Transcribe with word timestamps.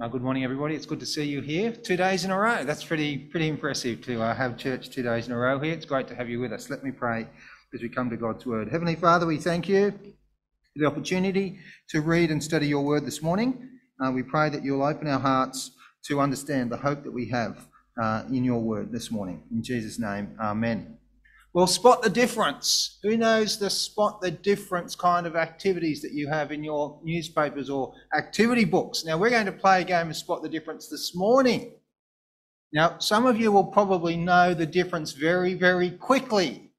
Uh, 0.00 0.08
good 0.08 0.22
morning, 0.22 0.44
everybody. 0.44 0.74
It's 0.74 0.86
good 0.86 1.00
to 1.00 1.04
see 1.04 1.24
you 1.24 1.42
here. 1.42 1.72
Two 1.72 1.94
days 1.94 2.24
in 2.24 2.30
a 2.30 2.38
row. 2.38 2.64
That's 2.64 2.82
pretty 2.82 3.18
pretty 3.18 3.48
impressive 3.48 4.00
to 4.06 4.22
uh, 4.22 4.34
have 4.34 4.56
church 4.56 4.88
two 4.88 5.02
days 5.02 5.26
in 5.26 5.32
a 5.34 5.36
row 5.36 5.58
here. 5.58 5.74
It's 5.74 5.84
great 5.84 6.08
to 6.08 6.14
have 6.14 6.26
you 6.30 6.40
with 6.40 6.54
us. 6.54 6.70
Let 6.70 6.82
me 6.82 6.90
pray 6.90 7.26
as 7.74 7.82
we 7.82 7.90
come 7.90 8.08
to 8.08 8.16
God's 8.16 8.46
word. 8.46 8.70
Heavenly 8.70 8.96
Father, 8.96 9.26
we 9.26 9.36
thank 9.36 9.68
you 9.68 9.90
for 9.90 10.76
the 10.76 10.86
opportunity 10.86 11.58
to 11.90 12.00
read 12.00 12.30
and 12.30 12.42
study 12.42 12.66
your 12.66 12.82
word 12.82 13.04
this 13.04 13.20
morning. 13.20 13.68
Uh, 14.02 14.10
we 14.10 14.22
pray 14.22 14.48
that 14.48 14.64
you'll 14.64 14.82
open 14.82 15.06
our 15.06 15.20
hearts 15.20 15.72
to 16.06 16.18
understand 16.18 16.72
the 16.72 16.78
hope 16.78 17.04
that 17.04 17.12
we 17.12 17.28
have 17.28 17.66
uh, 18.00 18.22
in 18.28 18.42
your 18.42 18.60
word 18.60 18.92
this 18.92 19.10
morning. 19.10 19.42
In 19.50 19.62
Jesus' 19.62 19.98
name, 19.98 20.34
Amen. 20.40 20.96
Well, 21.52 21.66
spot 21.66 22.02
the 22.02 22.10
difference. 22.10 22.98
Who 23.02 23.16
knows 23.16 23.58
the 23.58 23.70
spot 23.70 24.20
the 24.20 24.30
difference 24.30 24.94
kind 24.94 25.26
of 25.26 25.34
activities 25.34 26.00
that 26.02 26.12
you 26.12 26.28
have 26.28 26.52
in 26.52 26.62
your 26.62 27.00
newspapers 27.02 27.68
or 27.68 27.92
activity 28.16 28.64
books? 28.64 29.04
Now, 29.04 29.18
we're 29.18 29.30
going 29.30 29.46
to 29.46 29.52
play 29.52 29.80
a 29.80 29.84
game 29.84 30.10
of 30.10 30.16
spot 30.16 30.42
the 30.42 30.48
difference 30.48 30.88
this 30.88 31.16
morning. 31.16 31.72
Now, 32.72 32.98
some 32.98 33.26
of 33.26 33.36
you 33.36 33.50
will 33.50 33.64
probably 33.64 34.16
know 34.16 34.54
the 34.54 34.66
difference 34.66 35.10
very, 35.10 35.54
very 35.54 35.90
quickly 35.90 36.70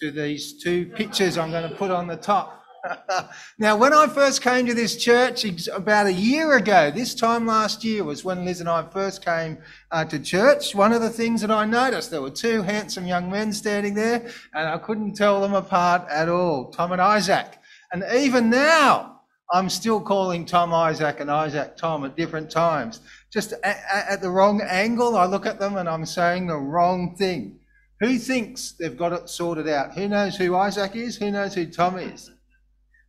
to 0.00 0.10
these 0.10 0.62
two 0.62 0.86
pictures 0.86 1.36
I'm 1.36 1.50
going 1.50 1.68
to 1.68 1.76
put 1.76 1.90
on 1.90 2.06
the 2.06 2.16
top. 2.16 2.62
now, 3.58 3.76
when 3.76 3.92
I 3.92 4.06
first 4.06 4.42
came 4.42 4.66
to 4.66 4.74
this 4.74 4.96
church 4.96 5.44
about 5.68 6.06
a 6.06 6.12
year 6.12 6.56
ago, 6.56 6.90
this 6.90 7.14
time 7.14 7.46
last 7.46 7.84
year 7.84 8.04
was 8.04 8.24
when 8.24 8.44
Liz 8.44 8.60
and 8.60 8.68
I 8.68 8.82
first 8.82 9.24
came 9.24 9.58
uh, 9.90 10.04
to 10.06 10.18
church. 10.18 10.74
One 10.74 10.92
of 10.92 11.00
the 11.00 11.10
things 11.10 11.40
that 11.40 11.50
I 11.50 11.64
noticed, 11.64 12.10
there 12.10 12.22
were 12.22 12.30
two 12.30 12.62
handsome 12.62 13.06
young 13.06 13.30
men 13.30 13.52
standing 13.52 13.94
there, 13.94 14.30
and 14.54 14.68
I 14.68 14.78
couldn't 14.78 15.14
tell 15.14 15.40
them 15.40 15.54
apart 15.54 16.06
at 16.10 16.28
all 16.28 16.70
Tom 16.70 16.92
and 16.92 17.00
Isaac. 17.00 17.58
And 17.92 18.04
even 18.14 18.50
now, 18.50 19.22
I'm 19.50 19.70
still 19.70 20.00
calling 20.00 20.44
Tom 20.44 20.74
Isaac 20.74 21.20
and 21.20 21.30
Isaac 21.30 21.76
Tom 21.76 22.04
at 22.04 22.16
different 22.16 22.50
times. 22.50 23.00
Just 23.32 23.54
at 23.62 24.20
the 24.20 24.30
wrong 24.30 24.60
angle, 24.60 25.16
I 25.16 25.24
look 25.24 25.46
at 25.46 25.58
them 25.58 25.76
and 25.76 25.88
I'm 25.88 26.04
saying 26.04 26.46
the 26.46 26.56
wrong 26.56 27.16
thing. 27.16 27.58
Who 28.00 28.18
thinks 28.18 28.72
they've 28.72 28.96
got 28.96 29.12
it 29.12 29.28
sorted 29.28 29.68
out? 29.68 29.94
Who 29.94 30.06
knows 30.08 30.36
who 30.36 30.54
Isaac 30.54 30.94
is? 30.94 31.16
Who 31.16 31.30
knows 31.30 31.54
who 31.54 31.66
Tom 31.66 31.98
is? 31.98 32.30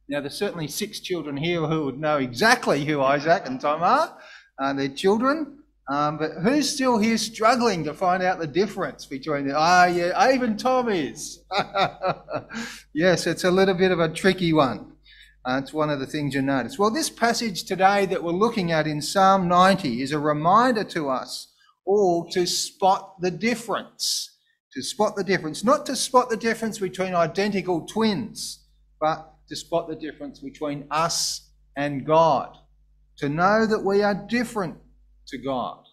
Now, 0.10 0.22
there's 0.22 0.34
certainly 0.34 0.68
six 0.68 1.00
children 1.00 1.38
here 1.38 1.62
who 1.62 1.86
would 1.86 2.00
know 2.00 2.18
exactly 2.18 2.84
who 2.84 3.00
Isaac 3.00 3.44
and 3.46 3.62
Tom 3.62 3.84
are, 3.84 4.18
uh, 4.58 4.74
their 4.74 4.90
children. 4.90 5.60
Um, 5.88 6.18
but 6.18 6.32
who's 6.42 6.68
still 6.68 6.98
here 6.98 7.18
struggling 7.18 7.84
to 7.84 7.94
find 7.94 8.24
out 8.24 8.40
the 8.40 8.48
difference 8.48 9.06
between 9.06 9.48
the, 9.48 9.56
ah, 9.56 9.86
yeah, 9.86 10.32
even 10.32 10.58
Tom 10.58 10.90
is. 10.90 11.44
yes, 12.94 13.28
it's 13.28 13.44
a 13.44 13.52
little 13.52 13.76
bit 13.76 13.92
of 13.92 14.00
a 14.00 14.10
tricky 14.10 14.52
one. 14.52 14.94
Uh, 15.46 15.60
it's 15.62 15.74
one 15.74 15.92
of 15.92 16.00
the 16.00 16.08
things 16.08 16.34
you 16.34 16.42
notice. 16.42 16.78
Well, 16.78 16.92
this 16.92 17.10
passage 17.10 17.64
today 17.64 18.08
that 18.08 18.24
we're 18.24 18.32
looking 18.32 18.72
at 18.72 18.88
in 18.88 19.02
Psalm 19.02 19.48
90 19.48 20.02
is 20.02 20.12
a 20.12 20.20
reminder 20.20 20.84
to 20.86 21.10
us 21.10 21.54
all 21.86 22.30
to 22.32 22.48
spot 22.48 23.22
the 23.22 23.32
difference. 23.32 24.36
To 24.74 24.84
spot 24.84 25.16
the 25.16 25.24
difference, 25.24 25.64
not 25.64 25.86
to 25.88 25.96
spot 25.96 26.30
the 26.30 26.38
difference 26.38 26.78
between 26.78 27.16
identical 27.16 27.88
twins, 27.88 28.64
but 29.02 29.34
to 29.50 29.56
spot 29.56 29.90
the 29.90 29.96
difference 29.96 30.40
between 30.40 30.88
us 30.92 31.50
and 31.76 32.06
God, 32.06 32.56
to 33.18 33.28
know 33.28 33.66
that 33.66 33.84
we 33.84 34.02
are 34.04 34.16
different 34.16 34.78
to 35.28 35.38
God. 35.38 35.84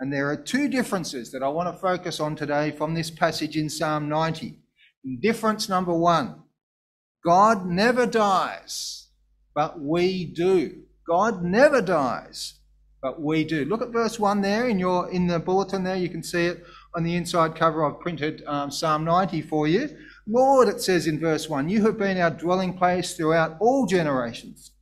And 0.00 0.12
there 0.12 0.30
are 0.30 0.36
two 0.36 0.68
differences 0.68 1.30
that 1.32 1.42
I 1.42 1.48
want 1.48 1.72
to 1.74 1.80
focus 1.80 2.20
on 2.20 2.36
today 2.36 2.70
from 2.70 2.94
this 2.94 3.10
passage 3.10 3.56
in 3.56 3.68
Psalm 3.68 4.08
90. 4.08 4.58
Difference 5.20 5.68
number 5.68 5.92
one 5.92 6.42
God 7.24 7.66
never 7.66 8.06
dies, 8.06 9.08
but 9.54 9.80
we 9.80 10.24
do. 10.24 10.82
God 11.06 11.42
never 11.42 11.82
dies, 11.82 12.54
but 13.02 13.20
we 13.20 13.44
do. 13.44 13.64
Look 13.66 13.82
at 13.82 13.90
verse 13.90 14.18
1 14.18 14.40
there 14.40 14.68
in 14.68 14.78
your 14.78 15.10
in 15.10 15.26
the 15.26 15.38
bulletin 15.38 15.84
there. 15.84 15.96
You 15.96 16.08
can 16.08 16.22
see 16.22 16.46
it 16.46 16.64
on 16.94 17.04
the 17.04 17.16
inside 17.16 17.54
cover. 17.54 17.84
I've 17.84 18.00
printed 18.00 18.42
um, 18.46 18.70
Psalm 18.70 19.04
90 19.04 19.42
for 19.42 19.68
you. 19.68 19.90
Lord, 20.26 20.68
it 20.68 20.80
says 20.80 21.06
in 21.06 21.20
verse 21.20 21.48
1, 21.48 21.68
you 21.68 21.84
have 21.84 21.98
been 21.98 22.18
our 22.18 22.30
dwelling 22.30 22.78
place 22.78 23.14
throughout 23.14 23.56
all 23.60 23.84
generations. 23.86 24.72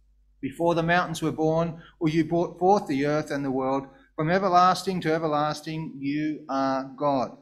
Before 0.41 0.75
the 0.75 0.83
mountains 0.83 1.21
were 1.21 1.33
born, 1.33 1.83
or 1.99 2.09
you 2.09 2.25
brought 2.25 2.59
forth 2.59 2.87
the 2.87 3.07
earth 3.07 3.31
and 3.31 3.45
the 3.45 3.51
world, 3.51 3.87
from 4.17 4.31
everlasting 4.31 5.01
to 5.01 5.13
everlasting, 5.13 5.95
you 5.99 6.45
are 6.49 6.93
God. 6.97 7.37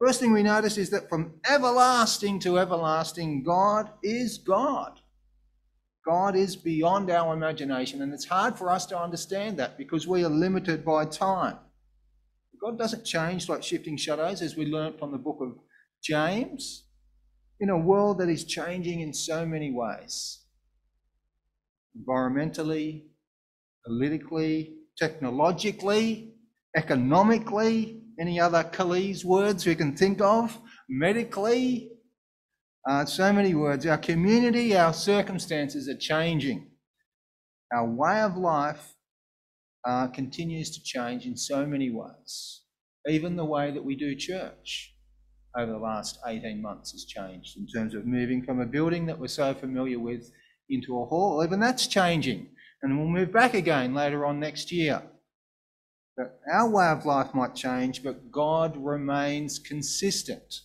First 0.00 0.18
thing 0.18 0.32
we 0.32 0.42
notice 0.42 0.78
is 0.78 0.90
that 0.90 1.08
from 1.08 1.34
everlasting 1.48 2.40
to 2.40 2.58
everlasting, 2.58 3.44
God 3.44 3.90
is 4.02 4.38
God. 4.38 4.98
God 6.04 6.34
is 6.34 6.56
beyond 6.56 7.08
our 7.08 7.34
imagination, 7.34 8.02
and 8.02 8.12
it's 8.12 8.24
hard 8.24 8.58
for 8.58 8.68
us 8.68 8.84
to 8.86 8.98
understand 8.98 9.58
that 9.58 9.78
because 9.78 10.08
we 10.08 10.24
are 10.24 10.28
limited 10.28 10.84
by 10.84 11.04
time. 11.04 11.58
God 12.60 12.78
doesn't 12.78 13.04
change 13.04 13.48
like 13.48 13.62
shifting 13.62 13.96
shadows, 13.96 14.42
as 14.42 14.56
we 14.56 14.66
learnt 14.66 14.98
from 14.98 15.12
the 15.12 15.18
book 15.18 15.38
of 15.40 15.54
James 16.02 16.84
in 17.62 17.70
a 17.70 17.78
world 17.78 18.18
that 18.18 18.28
is 18.28 18.44
changing 18.44 19.00
in 19.00 19.14
so 19.14 19.46
many 19.46 19.70
ways 19.70 20.40
environmentally, 21.96 23.04
politically, 23.86 24.74
technologically, 24.98 26.34
economically, 26.76 28.02
any 28.18 28.40
other 28.40 28.64
Khalees 28.64 29.24
words 29.24 29.64
we 29.64 29.76
can 29.76 29.96
think 29.96 30.20
of, 30.20 30.58
medically, 30.88 31.92
uh, 32.90 33.04
so 33.04 33.32
many 33.32 33.54
words. 33.54 33.86
Our 33.86 33.98
community, 33.98 34.76
our 34.76 34.92
circumstances 34.92 35.88
are 35.88 35.96
changing. 35.96 36.68
Our 37.72 37.88
way 37.88 38.22
of 38.22 38.36
life 38.36 38.94
uh, 39.86 40.08
continues 40.08 40.74
to 40.76 40.82
change 40.82 41.26
in 41.26 41.36
so 41.36 41.64
many 41.64 41.90
ways, 41.90 42.62
even 43.08 43.36
the 43.36 43.44
way 43.44 43.70
that 43.70 43.84
we 43.84 43.94
do 43.94 44.16
church 44.16 44.91
over 45.56 45.72
the 45.72 45.78
last 45.78 46.18
18 46.26 46.60
months 46.62 46.92
has 46.92 47.04
changed 47.04 47.56
in 47.56 47.66
terms 47.66 47.94
of 47.94 48.06
moving 48.06 48.42
from 48.42 48.60
a 48.60 48.66
building 48.66 49.06
that 49.06 49.18
we're 49.18 49.28
so 49.28 49.52
familiar 49.54 49.98
with 49.98 50.30
into 50.70 50.98
a 50.98 51.04
hall. 51.04 51.42
Even 51.44 51.60
that's 51.60 51.86
changing. 51.86 52.48
And 52.82 52.98
we'll 52.98 53.08
move 53.08 53.32
back 53.32 53.54
again 53.54 53.94
later 53.94 54.24
on 54.26 54.40
next 54.40 54.72
year. 54.72 55.02
But 56.16 56.40
our 56.52 56.68
way 56.68 56.86
of 56.86 57.06
life 57.06 57.34
might 57.34 57.54
change, 57.54 58.02
but 58.02 58.30
God 58.30 58.76
remains 58.76 59.58
consistent. 59.58 60.60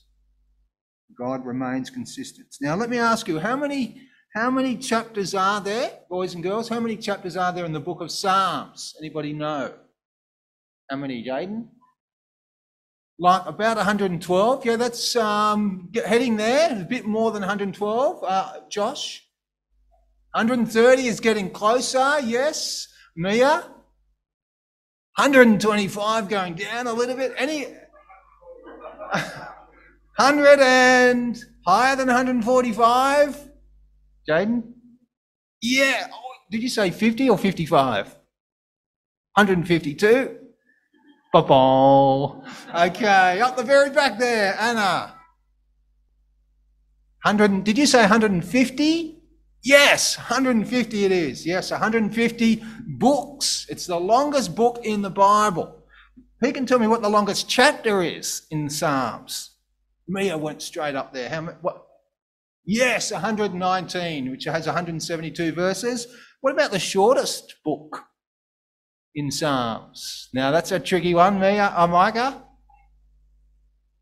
God 1.18 1.46
remains 1.46 1.90
consistent. 1.90 2.48
Now, 2.62 2.76
let 2.76 2.90
me 2.90 2.98
ask 2.98 3.28
you 3.28 3.40
how 3.40 3.56
many, 3.56 4.02
how 4.36 4.52
many 4.52 4.78
chapters 4.78 5.34
are 5.34 5.62
there, 5.62 5.92
boys 6.10 6.34
and 6.34 6.44
girls? 6.44 6.70
How 6.70 6.80
many 6.80 6.98
chapters 6.98 7.38
are 7.38 7.54
there 7.54 7.66
in 7.66 7.72
the 7.72 7.80
book 7.80 8.02
of 8.02 8.12
Psalms? 8.12 8.94
Anybody 9.00 9.34
know? 9.34 9.74
How 10.90 10.98
many, 10.98 11.24
Jaden? 11.24 11.68
Like 13.20 13.46
about 13.46 13.78
112. 13.78 14.66
Yeah, 14.66 14.76
that's 14.76 15.16
um, 15.16 15.90
heading 16.06 16.38
there, 16.38 16.82
a 16.82 16.84
bit 16.84 17.06
more 17.06 17.32
than 17.32 17.42
112. 17.42 18.24
Uh, 18.24 18.54
Josh? 18.70 19.24
130 20.34 21.08
is 21.08 21.20
getting 21.20 21.50
closer, 21.50 22.20
yes. 22.20 22.88
Mia? 23.16 23.64
125 25.16 26.30
going 26.30 26.54
down 26.54 26.86
a 26.86 26.94
little 26.94 27.16
bit. 27.16 27.34
Any 27.38 27.66
100 30.18 30.60
and 30.60 31.44
higher 31.66 31.96
than 31.96 32.08
145? 32.08 33.50
Jaden? 34.30 34.74
Yeah. 35.62 36.08
Oh, 36.14 36.34
did 36.52 36.62
you 36.62 36.70
say 36.70 36.92
50 36.92 37.32
or 37.32 37.38
55? 37.38 38.08
152? 39.34 40.47
Okay, 42.74 43.42
up 43.42 43.58
the 43.58 43.64
very 43.64 43.90
back 43.90 44.18
there, 44.18 44.56
Anna. 44.60 45.16
100, 47.24 47.64
did 47.64 47.78
you 47.78 47.86
say 47.86 48.02
150? 48.02 49.18
Yes, 49.64 50.18
150 50.18 51.06
it 51.06 51.12
is. 51.12 51.46
Yes, 51.46 51.72
150 51.72 52.64
books. 52.88 53.66
It's 53.70 53.86
the 53.86 54.00
longest 54.00 54.56
book 54.56 54.80
in 54.84 55.02
the 55.02 55.10
Bible. 55.10 55.84
Who 56.40 56.54
can 56.54 56.66
tell 56.66 56.80
me 56.80 56.88
what 56.88 57.02
the 57.02 57.10
longest 57.10 57.50
chapter 57.50 58.02
is 58.02 58.48
in 58.52 58.70
Psalms? 58.70 59.56
Mia 60.08 60.38
went 60.38 60.62
straight 60.62 60.96
up 60.96 61.14
there. 61.14 61.30
How 61.30 61.42
many, 61.42 61.58
what? 61.62 61.84
Yes, 62.64 63.12
119, 63.12 64.32
which 64.32 64.46
has 64.46 64.66
172 64.68 65.52
verses. 65.52 66.08
What 66.42 66.54
about 66.54 66.72
the 66.72 66.80
shortest 66.80 67.56
book? 67.66 68.04
In 69.18 69.32
Psalms. 69.32 70.30
Now 70.32 70.52
that's 70.52 70.72
a 70.72 70.80
tricky 70.80 71.16
one, 71.16 71.40
Mia, 71.40 71.74
oh, 71.76 71.88
Micah. 71.88 72.44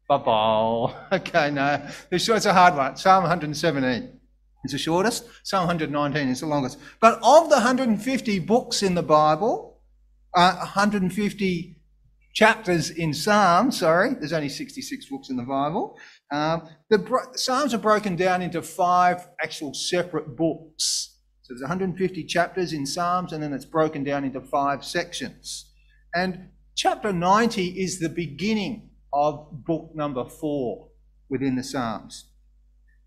Bye 0.10 0.18
Okay, 1.14 1.50
no, 1.52 1.82
it's 2.12 2.28
a 2.28 2.54
hard 2.54 2.76
one. 2.76 2.98
Psalm 2.98 3.24
117 3.24 4.20
is 4.66 4.72
the 4.74 4.78
shortest. 4.78 5.26
Psalm 5.44 5.68
119 5.68 6.28
is 6.28 6.42
the 6.42 6.46
longest. 6.46 6.78
But 7.00 7.14
of 7.24 7.50
the 7.50 7.56
150 7.56 8.40
books 8.40 8.84
in 8.84 8.94
the 8.94 9.02
Bible, 9.02 9.80
uh, 10.36 10.58
150 10.58 11.78
chapters 12.34 12.90
in 12.90 13.14
Psalms, 13.14 13.80
sorry, 13.80 14.16
there's 14.16 14.34
only 14.34 14.50
66 14.50 15.10
books 15.10 15.30
in 15.30 15.38
the 15.38 15.44
Bible. 15.44 15.98
Um, 16.30 16.68
the 16.90 17.30
Psalms 17.36 17.74
are 17.74 17.80
broken 17.80 18.18
down 18.18 18.42
into 18.42 18.62
five 18.62 19.30
actual 19.42 19.74
separate 19.74 20.36
books. 20.36 21.15
So 21.46 21.54
there's 21.54 21.62
150 21.62 22.24
chapters 22.24 22.74
in 22.74 22.88
Psalms, 22.88 23.32
and 23.32 23.44
then 23.44 23.54
it's 23.54 23.66
broken 23.66 24.04
down 24.04 24.24
into 24.24 24.42
five 24.42 24.84
sections. 24.84 25.72
And 26.16 26.50
chapter 26.74 27.14
90 27.14 27.68
is 27.80 28.00
the 28.00 28.10
beginning 28.10 28.90
of 29.14 29.64
book 29.64 29.92
number 29.94 30.26
four 30.26 30.88
within 31.30 31.56
the 31.56 31.64
Psalms. 31.64 32.32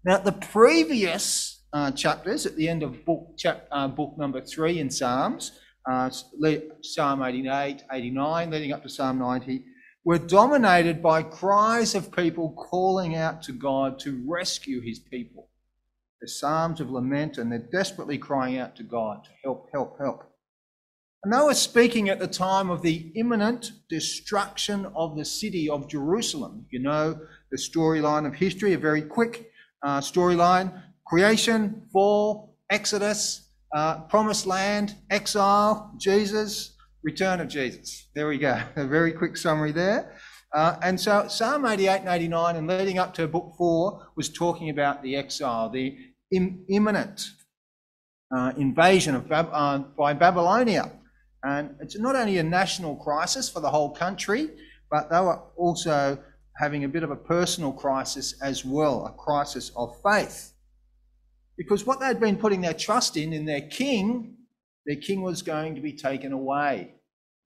Now, 0.05 0.19
the 0.19 0.31
previous 0.31 1.65
uh, 1.73 1.91
chapters 1.91 2.47
at 2.47 2.55
the 2.55 2.69
end 2.69 2.85
of 2.85 3.05
book, 3.05 3.37
chap, 3.37 3.67
uh, 3.73 3.89
book 3.89 4.17
number 4.17 4.41
three 4.41 4.79
in 4.79 4.89
Psalms, 4.89 5.59
uh, 5.91 6.09
Psalm 6.81 7.25
88, 7.25 7.83
89, 7.93 8.51
leading 8.51 8.73
up 8.73 8.85
to 8.85 8.89
Psalm 8.89 9.19
90, 9.19 9.65
were 10.05 10.17
dominated 10.17 11.03
by 11.03 11.25
cries 11.25 11.97
of 11.97 12.13
people 12.13 12.53
calling 12.71 13.17
out 13.17 13.43
to 13.43 13.53
God 13.53 13.99
to 13.99 14.23
rescue 14.29 14.81
his 14.81 15.01
people. 15.01 15.49
The 16.21 16.29
Psalms 16.29 16.81
of 16.81 16.91
lament, 16.91 17.39
and 17.39 17.51
they're 17.51 17.59
desperately 17.59 18.19
crying 18.19 18.59
out 18.59 18.75
to 18.77 18.83
God 18.83 19.25
to 19.25 19.31
help, 19.45 19.69
help, 19.73 19.99
help. 19.99 20.25
And 21.25 21.33
they 21.33 21.41
were 21.41 21.55
speaking 21.55 22.09
at 22.09 22.19
the 22.19 22.29
time 22.29 22.71
of 22.71 22.83
the 22.83 23.13
imminent 23.15 23.73
destruction 23.89 24.87
of 24.95 25.17
the 25.17 25.25
city 25.25 25.69
of 25.69 25.89
Jerusalem. 25.89 26.67
You 26.71 26.81
know 26.81 27.21
the 27.51 27.57
storyline 27.57 28.27
of 28.27 28.35
history, 28.35 28.73
a 28.73 28.79
very 28.79 29.03
quick 29.03 29.51
uh, 29.83 30.01
storyline 30.01 30.83
creation, 31.07 31.83
fall, 31.93 32.57
Exodus, 32.71 33.49
uh, 33.75 34.01
promised 34.03 34.47
land, 34.47 34.95
exile, 35.11 35.95
Jesus, 35.99 36.77
return 37.03 37.41
of 37.41 37.49
Jesus. 37.49 38.09
There 38.15 38.29
we 38.29 38.39
go. 38.39 38.61
A 38.77 38.87
very 38.87 39.13
quick 39.13 39.37
summary 39.37 39.73
there. 39.73 40.17
Uh, 40.55 40.77
and 40.83 40.99
so 40.99 41.29
Psalm 41.29 41.67
88 41.67 42.01
and 42.01 42.09
89 42.09 42.57
and 42.57 42.67
leading 42.67 42.99
up 42.99 43.13
to 43.15 43.27
book 43.27 43.55
4 43.59 44.13
was 44.17 44.31
talking 44.31 44.71
about 44.71 45.03
the 45.03 45.15
exile, 45.15 45.69
the 45.69 45.99
Im- 46.31 46.65
imminent 46.69 47.31
uh, 48.35 48.53
invasion 48.57 49.15
of 49.15 49.29
Bab- 49.29 49.51
uh, 49.53 49.79
by 49.97 50.13
Babylonia. 50.13 50.93
And 51.43 51.77
it's 51.81 51.99
not 51.99 52.17
only 52.17 52.39
a 52.39 52.43
national 52.43 52.97
crisis 52.97 53.49
for 53.49 53.61
the 53.61 53.71
whole 53.71 53.91
country, 53.91 54.51
but 54.91 55.11
they 55.11 55.21
were 55.21 55.41
also 55.57 56.19
having 56.57 56.85
a 56.85 56.89
bit 56.89 57.03
of 57.03 57.11
a 57.11 57.17
personal 57.17 57.73
crisis 57.73 58.35
as 58.43 58.65
well, 58.65 59.07
a 59.07 59.13
crisis 59.13 59.71
of 59.77 59.97
faith. 60.03 60.53
Because 61.57 61.87
what 61.87 62.01
they'd 62.01 62.21
been 62.21 62.37
putting 62.37 62.61
their 62.61 62.75
trust 62.75 63.17
in, 63.17 63.33
in 63.33 63.45
their 63.45 63.63
king, 63.63 64.37
their 64.87 64.97
king 64.97 65.23
was 65.23 65.43
going 65.43 65.75
to 65.75 65.81
be 65.81 65.93
taken 65.93 66.33
away. 66.33 66.95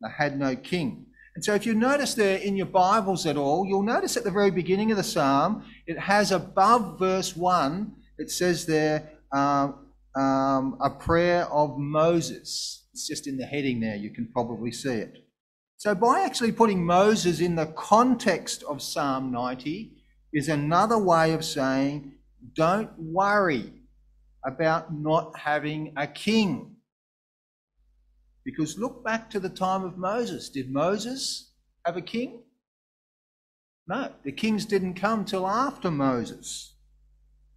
They 0.00 0.10
had 0.10 0.38
no 0.38 0.56
king. 0.56 1.06
And 1.34 1.44
so 1.44 1.54
if 1.54 1.64
you 1.64 1.74
notice 1.74 2.14
there 2.14 2.38
in 2.38 2.56
your 2.56 2.66
Bibles 2.66 3.26
at 3.26 3.36
all, 3.36 3.66
you'll 3.66 3.82
notice 3.82 4.16
at 4.16 4.24
the 4.24 4.30
very 4.30 4.50
beginning 4.50 4.90
of 4.90 4.96
the 4.96 5.02
psalm, 5.02 5.64
it 5.86 5.98
has 5.98 6.30
above 6.30 6.98
verse 6.98 7.34
1, 7.34 7.92
it 8.18 8.30
says 8.30 8.66
there, 8.66 9.10
um, 9.32 9.86
um, 10.14 10.78
a 10.80 10.90
prayer 10.90 11.46
of 11.46 11.78
Moses. 11.78 12.86
It's 12.92 13.08
just 13.08 13.26
in 13.26 13.38
the 13.38 13.46
heading 13.46 13.80
there, 13.80 13.96
you 13.96 14.10
can 14.10 14.28
probably 14.32 14.70
see 14.72 14.94
it. 14.94 15.24
So 15.78 15.94
by 15.94 16.20
actually 16.20 16.52
putting 16.52 16.84
Moses 16.84 17.40
in 17.40 17.56
the 17.56 17.66
context 17.66 18.62
of 18.62 18.82
Psalm 18.82 19.32
90 19.32 19.92
is 20.32 20.48
another 20.48 20.98
way 20.98 21.32
of 21.32 21.44
saying, 21.44 22.12
don't 22.54 22.90
worry 22.98 23.72
about 24.44 24.94
not 24.94 25.36
having 25.38 25.92
a 25.96 26.06
king. 26.06 26.76
Because 28.44 28.78
look 28.78 29.04
back 29.04 29.30
to 29.30 29.40
the 29.40 29.48
time 29.48 29.84
of 29.84 29.96
Moses. 29.96 30.48
Did 30.50 30.70
Moses 30.70 31.52
have 31.86 31.96
a 31.96 32.02
king? 32.02 32.42
No, 33.86 34.12
the 34.24 34.32
kings 34.32 34.64
didn't 34.64 34.94
come 34.94 35.24
till 35.24 35.46
after 35.46 35.90
Moses. 35.90 36.71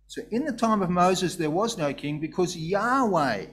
So 0.07 0.21
in 0.31 0.45
the 0.45 0.51
time 0.51 0.81
of 0.81 0.89
Moses, 0.89 1.35
there 1.35 1.49
was 1.49 1.77
no 1.77 1.93
king 1.93 2.19
because 2.19 2.55
Yahweh, 2.55 3.45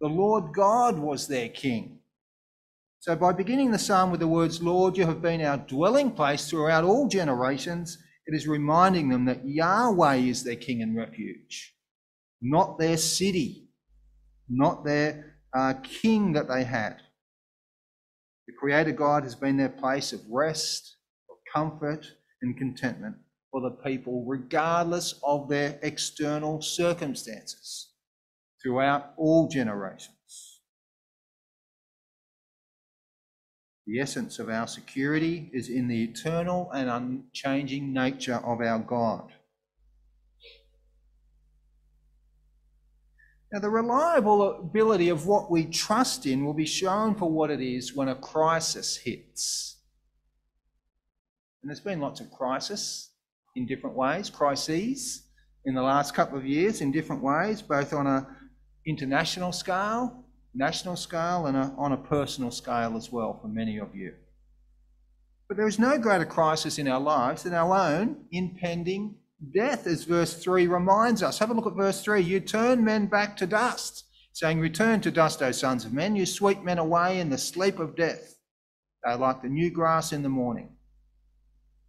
the 0.00 0.08
Lord 0.08 0.52
God, 0.54 0.98
was 0.98 1.26
their 1.26 1.48
king. 1.48 2.00
So 3.00 3.16
by 3.16 3.32
beginning 3.32 3.70
the 3.70 3.78
psalm 3.78 4.10
with 4.10 4.20
the 4.20 4.28
words, 4.28 4.62
Lord, 4.62 4.96
you 4.96 5.06
have 5.06 5.22
been 5.22 5.42
our 5.42 5.58
dwelling 5.58 6.10
place 6.10 6.48
throughout 6.48 6.84
all 6.84 7.08
generations, 7.08 7.98
it 8.26 8.34
is 8.34 8.48
reminding 8.48 9.08
them 9.08 9.24
that 9.26 9.46
Yahweh 9.46 10.16
is 10.16 10.44
their 10.44 10.56
king 10.56 10.80
and 10.82 10.96
refuge 10.96 11.74
not 12.44 12.78
their 12.78 12.98
city, 12.98 13.68
not 14.48 14.84
their 14.84 15.38
uh, 15.56 15.72
king 15.82 16.34
that 16.34 16.46
they 16.46 16.62
had. 16.62 16.98
The 18.46 18.52
Creator 18.52 18.92
God 18.92 19.22
has 19.22 19.34
been 19.34 19.56
their 19.56 19.70
place 19.70 20.12
of 20.12 20.20
rest, 20.30 20.98
of 21.30 21.36
comfort, 21.52 22.06
and 22.42 22.56
contentment 22.56 23.16
for 23.54 23.60
the 23.60 23.70
people, 23.70 24.24
regardless 24.26 25.14
of 25.22 25.48
their 25.48 25.78
external 25.82 26.60
circumstances, 26.60 27.92
throughout 28.60 29.12
all 29.16 29.46
generations. 29.46 30.58
The 33.86 34.00
essence 34.00 34.40
of 34.40 34.48
our 34.48 34.66
security 34.66 35.50
is 35.52 35.68
in 35.68 35.86
the 35.86 36.02
eternal 36.02 36.68
and 36.72 36.90
unchanging 36.90 37.92
nature 37.92 38.40
of 38.44 38.60
our 38.60 38.80
God. 38.80 39.30
Now, 43.52 43.60
the 43.60 43.70
reliability 43.70 45.10
of 45.10 45.28
what 45.28 45.48
we 45.48 45.64
trust 45.64 46.26
in 46.26 46.44
will 46.44 46.54
be 46.54 46.66
shown 46.66 47.14
for 47.14 47.30
what 47.30 47.52
it 47.52 47.60
is 47.60 47.94
when 47.94 48.08
a 48.08 48.16
crisis 48.16 48.96
hits. 48.96 49.76
And 51.62 51.70
there's 51.70 51.78
been 51.78 52.00
lots 52.00 52.18
of 52.18 52.32
crises 52.32 53.10
in 53.56 53.66
different 53.66 53.96
ways, 53.96 54.30
crises 54.30 55.22
in 55.64 55.74
the 55.74 55.82
last 55.82 56.14
couple 56.14 56.36
of 56.36 56.46
years 56.46 56.80
in 56.80 56.92
different 56.92 57.22
ways, 57.22 57.62
both 57.62 57.92
on 57.92 58.06
a 58.06 58.26
international 58.86 59.52
scale, 59.52 60.24
national 60.54 60.96
scale, 60.96 61.46
and 61.46 61.56
a, 61.56 61.74
on 61.78 61.92
a 61.92 61.96
personal 61.96 62.50
scale 62.50 62.96
as 62.96 63.10
well 63.10 63.38
for 63.40 63.48
many 63.48 63.78
of 63.78 63.94
you. 63.94 64.12
But 65.48 65.56
there 65.56 65.66
is 65.66 65.78
no 65.78 65.98
greater 65.98 66.24
crisis 66.24 66.78
in 66.78 66.88
our 66.88 67.00
lives 67.00 67.42
than 67.42 67.54
our 67.54 67.76
own 67.76 68.24
impending 68.30 69.16
death, 69.54 69.86
as 69.86 70.04
verse 70.04 70.34
3 70.34 70.66
reminds 70.66 71.22
us. 71.22 71.38
Have 71.38 71.50
a 71.50 71.54
look 71.54 71.66
at 71.66 71.74
verse 71.74 72.02
3. 72.02 72.20
You 72.20 72.40
turn 72.40 72.84
men 72.84 73.06
back 73.06 73.36
to 73.38 73.46
dust, 73.46 74.04
saying, 74.32 74.60
Return 74.60 75.00
to 75.02 75.10
dust, 75.10 75.42
O 75.42 75.52
sons 75.52 75.84
of 75.84 75.92
men. 75.92 76.16
You 76.16 76.26
sweep 76.26 76.62
men 76.62 76.78
away 76.78 77.20
in 77.20 77.30
the 77.30 77.38
sleep 77.38 77.78
of 77.78 77.96
death. 77.96 78.36
They 79.04 79.12
are 79.12 79.18
like 79.18 79.42
the 79.42 79.48
new 79.48 79.70
grass 79.70 80.12
in 80.12 80.22
the 80.22 80.28
morning. 80.28 80.70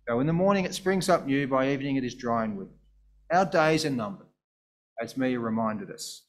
Though 0.08 0.20
in 0.20 0.28
the 0.28 0.34
morning 0.34 0.66
it 0.66 0.76
springs 0.76 1.10
up 1.10 1.26
new, 1.26 1.48
by 1.48 1.72
evening 1.72 1.96
it 1.96 2.04
is 2.04 2.16
dry 2.16 2.44
and 2.44 2.58
withered. 2.58 2.74
Our 3.32 3.46
days 3.46 3.86
are 3.86 3.90
numbered, 3.90 4.28
as 5.02 5.18
Mia 5.18 5.40
reminded 5.40 5.90
us. 5.90 6.24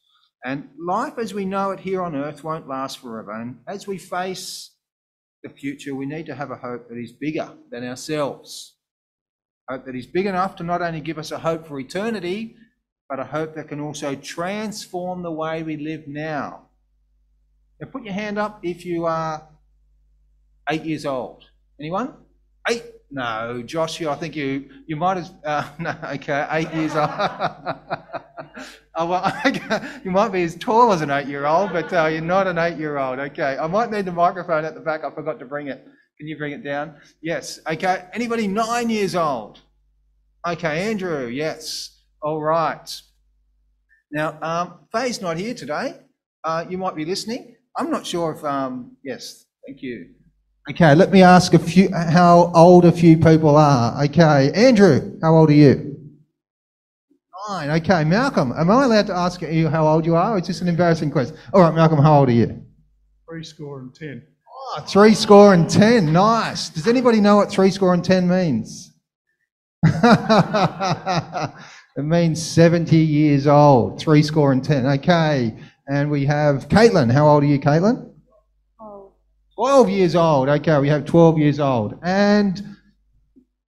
And 0.44 0.68
life 0.78 1.18
as 1.18 1.34
we 1.34 1.44
know 1.44 1.72
it 1.72 1.80
here 1.80 2.02
on 2.02 2.14
earth 2.14 2.44
won't 2.44 2.68
last 2.68 2.98
forever. 2.98 3.32
And 3.32 3.58
as 3.66 3.86
we 3.86 3.98
face 3.98 4.70
the 5.42 5.50
future, 5.50 5.94
we 5.94 6.06
need 6.06 6.26
to 6.26 6.34
have 6.34 6.50
a 6.50 6.56
hope 6.56 6.88
that 6.88 6.96
is 6.96 7.12
bigger 7.12 7.52
than 7.70 7.84
ourselves. 7.86 8.76
Hope 9.68 9.84
that 9.86 9.96
is 9.96 10.06
big 10.06 10.26
enough 10.26 10.56
to 10.56 10.62
not 10.62 10.80
only 10.80 11.00
give 11.00 11.18
us 11.18 11.32
a 11.32 11.38
hope 11.38 11.66
for 11.66 11.78
eternity, 11.80 12.56
but 13.08 13.20
a 13.20 13.24
hope 13.24 13.54
that 13.56 13.68
can 13.68 13.80
also 13.80 14.14
transform 14.14 15.22
the 15.22 15.32
way 15.32 15.62
we 15.62 15.76
live 15.76 16.06
now. 16.06 16.68
Now, 17.80 17.88
put 17.88 18.04
your 18.04 18.14
hand 18.14 18.38
up 18.38 18.60
if 18.62 18.86
you 18.86 19.04
are 19.06 19.48
eight 20.70 20.84
years 20.84 21.04
old. 21.04 21.44
Anyone? 21.78 22.14
Eight? 22.68 22.84
No, 23.10 23.62
Joshua, 23.64 24.12
I 24.12 24.16
think 24.16 24.34
you 24.34 24.68
you 24.86 24.96
might 24.96 25.18
have. 25.18 25.30
Uh, 25.44 25.68
no, 25.78 25.96
okay, 26.14 26.46
eight 26.50 26.72
years 26.74 26.94
old. 26.96 27.08
oh, 28.96 29.06
well, 29.06 29.32
you 30.04 30.10
might 30.10 30.32
be 30.32 30.42
as 30.42 30.56
tall 30.56 30.92
as 30.92 31.02
an 31.02 31.10
eight-year-old, 31.10 31.72
but 31.72 31.92
uh, 31.92 32.06
you're 32.06 32.20
not 32.20 32.46
an 32.46 32.58
eight-year-old. 32.58 33.18
Okay, 33.18 33.56
I 33.58 33.66
might 33.68 33.90
need 33.90 34.06
the 34.06 34.12
microphone 34.12 34.64
at 34.64 34.74
the 34.74 34.80
back. 34.80 35.04
I 35.04 35.10
forgot 35.14 35.38
to 35.38 35.44
bring 35.44 35.68
it. 35.68 35.86
Can 36.18 36.26
you 36.26 36.36
bring 36.36 36.52
it 36.52 36.64
down? 36.64 36.96
Yes. 37.22 37.60
Okay. 37.66 38.04
Anybody 38.12 38.48
nine 38.48 38.88
years 38.88 39.14
old? 39.14 39.60
Okay, 40.46 40.88
Andrew. 40.88 41.26
Yes. 41.26 42.00
All 42.22 42.40
right. 42.40 43.00
Now, 44.10 44.38
um, 44.40 44.86
Faye's 44.92 45.20
not 45.20 45.36
here 45.36 45.52
today. 45.54 46.00
Uh, 46.42 46.64
you 46.68 46.78
might 46.78 46.96
be 46.96 47.04
listening. 47.04 47.56
I'm 47.76 47.90
not 47.90 48.06
sure 48.06 48.32
if. 48.32 48.44
Um, 48.44 48.96
yes. 49.04 49.44
Thank 49.66 49.82
you. 49.82 50.14
Okay. 50.68 50.94
Let 50.94 51.12
me 51.12 51.22
ask 51.22 51.54
a 51.54 51.58
few. 51.58 51.88
How 51.94 52.50
old 52.54 52.84
a 52.84 52.92
few 52.92 53.16
people 53.16 53.56
are? 53.56 54.04
Okay, 54.04 54.50
Andrew. 54.52 55.18
How 55.22 55.34
old 55.34 55.50
are 55.50 55.54
you? 55.54 55.96
Nine. 57.48 57.70
Okay, 57.70 58.02
Malcolm. 58.02 58.52
Am 58.56 58.70
I 58.70 58.84
allowed 58.84 59.06
to 59.06 59.14
ask 59.14 59.40
you 59.42 59.68
how 59.68 59.86
old 59.86 60.04
you 60.04 60.16
are? 60.16 60.36
Is 60.38 60.48
this 60.48 60.60
an 60.60 60.68
embarrassing 60.68 61.12
question? 61.12 61.36
All 61.52 61.60
right, 61.60 61.72
Malcolm. 61.72 62.00
How 62.00 62.18
old 62.18 62.28
are 62.28 62.32
you? 62.32 62.62
Three 63.28 63.44
score 63.44 63.80
and 63.80 63.94
ten. 63.94 64.26
Oh, 64.48 64.80
three 64.86 65.14
score 65.14 65.54
and 65.54 65.70
ten. 65.70 66.12
Nice. 66.12 66.68
Does 66.70 66.88
anybody 66.88 67.20
know 67.20 67.36
what 67.36 67.48
three 67.50 67.70
score 67.70 67.94
and 67.94 68.04
ten 68.04 68.28
means? 68.28 68.92
it 69.84 71.52
means 71.98 72.42
70 72.42 72.96
years 72.96 73.46
old. 73.46 74.00
Three 74.00 74.22
score 74.22 74.50
and 74.50 74.64
ten. 74.64 74.84
Okay. 74.84 75.56
And 75.86 76.10
we 76.10 76.24
have 76.26 76.68
Caitlin. 76.68 77.12
How 77.12 77.28
old 77.28 77.44
are 77.44 77.46
you, 77.46 77.60
Caitlin? 77.60 78.10
12. 79.56 79.86
12 79.86 79.90
years 79.90 80.14
old. 80.14 80.48
Okay, 80.48 80.78
we 80.78 80.88
have 80.88 81.04
12 81.04 81.38
years 81.38 81.60
old. 81.60 81.98
And 82.02 82.62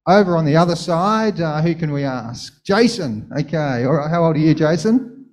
over 0.06 0.36
on 0.36 0.44
the 0.44 0.56
other 0.56 0.76
side, 0.76 1.40
uh, 1.40 1.60
who 1.60 1.74
can 1.74 1.92
we 1.92 2.04
ask? 2.04 2.62
Jason. 2.64 3.30
Okay. 3.38 3.84
All 3.84 3.94
right. 3.94 4.10
How 4.10 4.24
old 4.24 4.36
are 4.36 4.38
you, 4.38 4.54
Jason? 4.54 5.26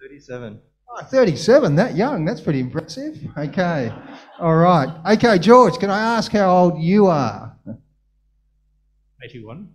37. 0.00 0.60
37, 1.08 1.76
that 1.76 1.96
young, 1.96 2.24
that's 2.24 2.40
pretty 2.40 2.60
impressive. 2.60 3.16
Okay, 3.36 3.92
all 4.38 4.56
right. 4.56 4.88
Okay, 5.14 5.38
George, 5.38 5.78
can 5.78 5.90
I 5.90 6.16
ask 6.16 6.32
how 6.32 6.54
old 6.54 6.82
you 6.82 7.06
are? 7.06 7.56
81. 9.22 9.68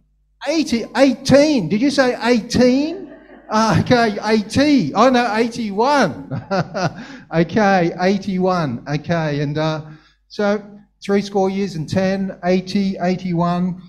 80, 0.47 0.85
18. 0.95 1.69
Did 1.69 1.81
you 1.81 1.89
say 1.89 2.17
18? 2.21 3.04
Uh, 3.49 3.81
okay, 3.81 4.17
80. 4.23 4.93
Oh 4.95 5.09
no, 5.09 5.35
81. 5.35 6.29
okay, 7.35 7.91
81. 7.99 8.83
Okay, 8.87 9.41
and 9.41 9.57
uh, 9.57 9.81
so 10.27 10.63
three 11.03 11.21
score 11.21 11.49
years 11.49 11.75
and 11.75 11.87
10, 11.87 12.39
80, 12.43 12.97
81. 13.01 13.81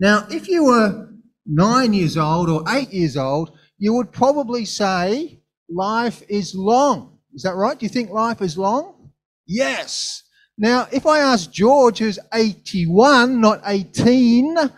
Now, 0.00 0.26
if 0.30 0.48
you 0.48 0.64
were 0.64 1.08
nine 1.46 1.92
years 1.92 2.16
old 2.16 2.48
or 2.50 2.64
eight 2.68 2.92
years 2.92 3.16
old, 3.16 3.52
you 3.78 3.94
would 3.94 4.12
probably 4.12 4.64
say 4.64 5.40
life 5.68 6.22
is 6.28 6.54
long. 6.54 7.18
Is 7.34 7.42
that 7.42 7.54
right? 7.54 7.78
Do 7.78 7.86
you 7.86 7.90
think 7.90 8.10
life 8.10 8.42
is 8.42 8.58
long? 8.58 9.10
Yes. 9.46 10.24
Now, 10.56 10.88
if 10.92 11.06
I 11.06 11.20
ask 11.20 11.50
George, 11.52 11.98
who's 11.98 12.18
81, 12.34 13.40
not 13.40 13.60
18, 13.64 14.56
uh, 14.58 14.68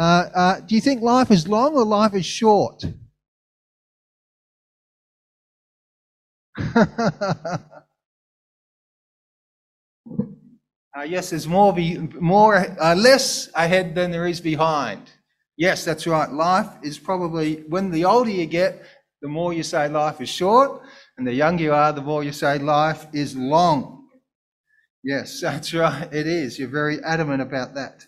uh, 0.00 0.60
do 0.60 0.74
you 0.74 0.80
think 0.80 1.02
life 1.02 1.30
is 1.30 1.46
long 1.46 1.74
or 1.74 1.84
life 1.84 2.14
is 2.14 2.24
short? 2.24 2.82
uh, 6.76 7.58
yes, 11.06 11.30
there's 11.30 11.46
more, 11.46 11.72
be, 11.72 11.98
more 12.20 12.56
uh, 12.80 12.94
less 12.94 13.50
ahead 13.54 13.94
than 13.94 14.10
there 14.10 14.26
is 14.26 14.40
behind. 14.40 15.10
Yes, 15.56 15.84
that's 15.84 16.06
right. 16.06 16.30
Life 16.30 16.68
is 16.82 16.98
probably, 16.98 17.56
when 17.68 17.90
the 17.90 18.04
older 18.04 18.30
you 18.30 18.46
get, 18.46 18.84
the 19.22 19.28
more 19.28 19.52
you 19.52 19.62
say 19.62 19.88
life 19.88 20.20
is 20.20 20.28
short, 20.28 20.82
and 21.18 21.26
the 21.26 21.32
younger 21.34 21.64
you 21.64 21.72
are, 21.72 21.92
the 21.92 22.02
more 22.02 22.22
you 22.22 22.32
say 22.32 22.58
life 22.58 23.06
is 23.12 23.34
long. 23.36 24.08
Yes, 25.02 25.40
that's 25.42 25.72
right. 25.74 26.12
It 26.12 26.26
is. 26.26 26.58
You're 26.58 26.68
very 26.68 27.02
adamant 27.02 27.42
about 27.42 27.74
that. 27.74 28.04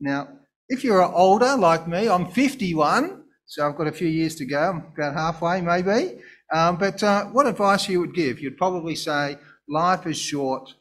Now, 0.00 0.28
if 0.68 0.84
you're 0.84 1.04
older 1.04 1.56
like 1.56 1.88
me, 1.88 2.08
I'm 2.08 2.30
51, 2.30 3.24
so 3.46 3.68
I've 3.68 3.76
got 3.76 3.88
a 3.88 3.92
few 3.92 4.08
years 4.08 4.36
to 4.36 4.46
go. 4.46 4.60
I'm 4.60 4.92
about 4.96 5.14
halfway, 5.14 5.60
maybe. 5.60 6.20
Um, 6.52 6.76
but 6.76 7.02
uh, 7.02 7.26
what 7.26 7.46
advice 7.46 7.88
you 7.88 8.00
would 8.00 8.14
give? 8.14 8.40
You'd 8.40 8.56
probably 8.56 8.96
say, 8.96 9.38
life 9.68 10.06
is 10.06 10.18
short, 10.18 10.74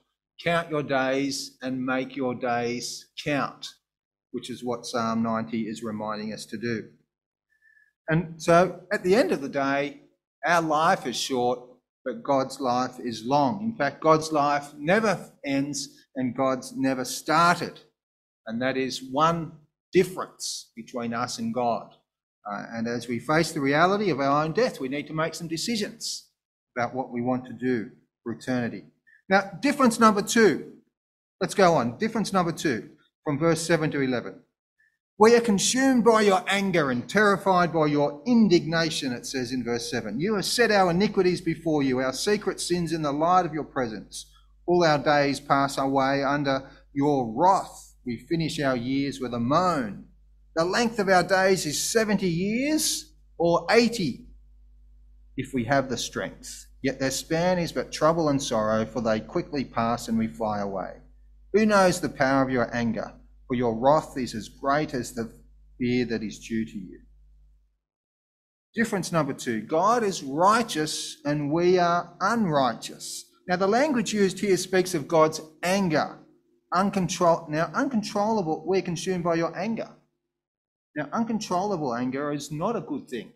count 0.43 0.69
your 0.69 0.83
days 0.83 1.57
and 1.61 1.85
make 1.85 2.15
your 2.15 2.33
days 2.33 3.07
count, 3.23 3.67
which 4.31 4.49
is 4.49 4.63
what 4.63 4.85
Psalm 4.85 5.21
90 5.21 5.61
is 5.61 5.83
reminding 5.83 6.33
us 6.33 6.45
to 6.45 6.57
do. 6.57 6.89
And 8.07 8.41
so 8.41 8.81
at 8.91 9.03
the 9.03 9.15
end 9.15 9.31
of 9.31 9.41
the 9.41 9.49
day, 9.49 10.01
our 10.45 10.61
life 10.61 11.05
is 11.05 11.15
short, 11.15 11.59
but 12.03 12.23
God's 12.23 12.59
life 12.59 12.99
is 12.99 13.23
long. 13.25 13.61
In 13.63 13.75
fact, 13.75 14.01
God's 14.01 14.31
life 14.31 14.73
never 14.75 15.31
ends 15.45 15.89
and 16.15 16.35
God's 16.35 16.73
never 16.75 17.05
started. 17.05 17.79
And 18.47 18.59
that 18.63 18.77
is 18.77 19.03
one 19.11 19.51
difference 19.93 20.71
between 20.75 21.13
us 21.13 21.37
and 21.37 21.53
God. 21.53 21.93
Uh, 22.51 22.65
and 22.73 22.87
as 22.87 23.07
we 23.07 23.19
face 23.19 23.51
the 23.51 23.59
reality 23.59 24.09
of 24.09 24.19
our 24.19 24.43
own 24.43 24.53
death, 24.53 24.79
we 24.79 24.89
need 24.89 25.07
to 25.07 25.13
make 25.13 25.35
some 25.35 25.47
decisions 25.47 26.29
about 26.75 26.95
what 26.95 27.11
we 27.11 27.21
want 27.21 27.45
to 27.45 27.53
do 27.53 27.91
for 28.23 28.31
eternity. 28.31 28.85
Now, 29.29 29.51
difference 29.61 29.99
number 29.99 30.21
two. 30.21 30.73
Let's 31.39 31.53
go 31.53 31.75
on. 31.75 31.97
Difference 31.97 32.33
number 32.33 32.51
two 32.51 32.89
from 33.23 33.37
verse 33.37 33.61
7 33.61 33.91
to 33.91 34.01
11. 34.01 34.41
We 35.19 35.35
are 35.35 35.41
consumed 35.41 36.05
by 36.05 36.21
your 36.21 36.43
anger 36.47 36.91
and 36.91 37.07
terrified 37.07 37.73
by 37.73 37.87
your 37.87 38.21
indignation, 38.25 39.11
it 39.11 39.25
says 39.25 39.51
in 39.51 39.63
verse 39.63 39.91
7. 39.91 40.19
You 40.19 40.35
have 40.35 40.45
set 40.45 40.71
our 40.71 40.91
iniquities 40.91 41.41
before 41.41 41.83
you, 41.83 41.99
our 41.99 42.13
secret 42.13 42.59
sins 42.59 42.93
in 42.93 43.01
the 43.01 43.11
light 43.11 43.45
of 43.45 43.53
your 43.53 43.65
presence. 43.65 44.31
All 44.65 44.83
our 44.83 44.97
days 44.97 45.39
pass 45.39 45.77
away 45.77 46.23
under 46.23 46.69
your 46.93 47.33
wrath. 47.35 47.95
We 48.05 48.17
finish 48.17 48.59
our 48.59 48.77
years 48.77 49.19
with 49.19 49.33
a 49.33 49.39
moan. 49.39 50.05
The 50.59 50.65
length 50.65 50.99
of 50.99 51.07
our 51.07 51.23
days 51.23 51.65
is 51.65 51.81
70 51.81 52.27
years 52.27 53.13
or 53.37 53.65
80 53.71 54.25
if 55.37 55.53
we 55.53 55.63
have 55.63 55.87
the 55.87 55.95
strength. 55.95 56.65
Yet 56.81 56.99
their 56.99 57.11
span 57.11 57.59
is 57.59 57.71
but 57.71 57.93
trouble 57.93 58.27
and 58.27 58.43
sorrow, 58.43 58.85
for 58.85 58.99
they 58.99 59.21
quickly 59.21 59.63
pass 59.63 60.09
and 60.09 60.19
we 60.19 60.27
fly 60.27 60.59
away. 60.59 60.97
Who 61.53 61.65
knows 61.65 62.01
the 62.01 62.09
power 62.09 62.43
of 62.43 62.49
your 62.49 62.69
anger? 62.75 63.13
For 63.47 63.53
your 63.53 63.73
wrath 63.73 64.17
is 64.17 64.35
as 64.35 64.49
great 64.49 64.93
as 64.93 65.13
the 65.13 65.31
fear 65.77 66.03
that 66.03 66.23
is 66.23 66.39
due 66.39 66.65
to 66.65 66.77
you. 66.77 66.99
Difference 68.75 69.13
number 69.13 69.31
two 69.31 69.61
God 69.61 70.03
is 70.03 70.23
righteous 70.23 71.21
and 71.23 71.53
we 71.53 71.79
are 71.79 72.17
unrighteous. 72.19 73.23
Now, 73.47 73.55
the 73.55 73.65
language 73.65 74.13
used 74.13 74.39
here 74.39 74.57
speaks 74.57 74.93
of 74.93 75.07
God's 75.07 75.39
anger. 75.63 76.19
Uncontrol- 76.73 77.47
now, 77.47 77.71
uncontrollable, 77.73 78.65
we're 78.67 78.81
consumed 78.81 79.23
by 79.23 79.35
your 79.35 79.57
anger. 79.57 79.95
Now, 80.99 81.07
uncontrollable 81.13 81.95
anger 81.95 82.33
is 82.33 82.51
not 82.51 82.75
a 82.75 82.81
good 82.81 83.07
thing. 83.07 83.31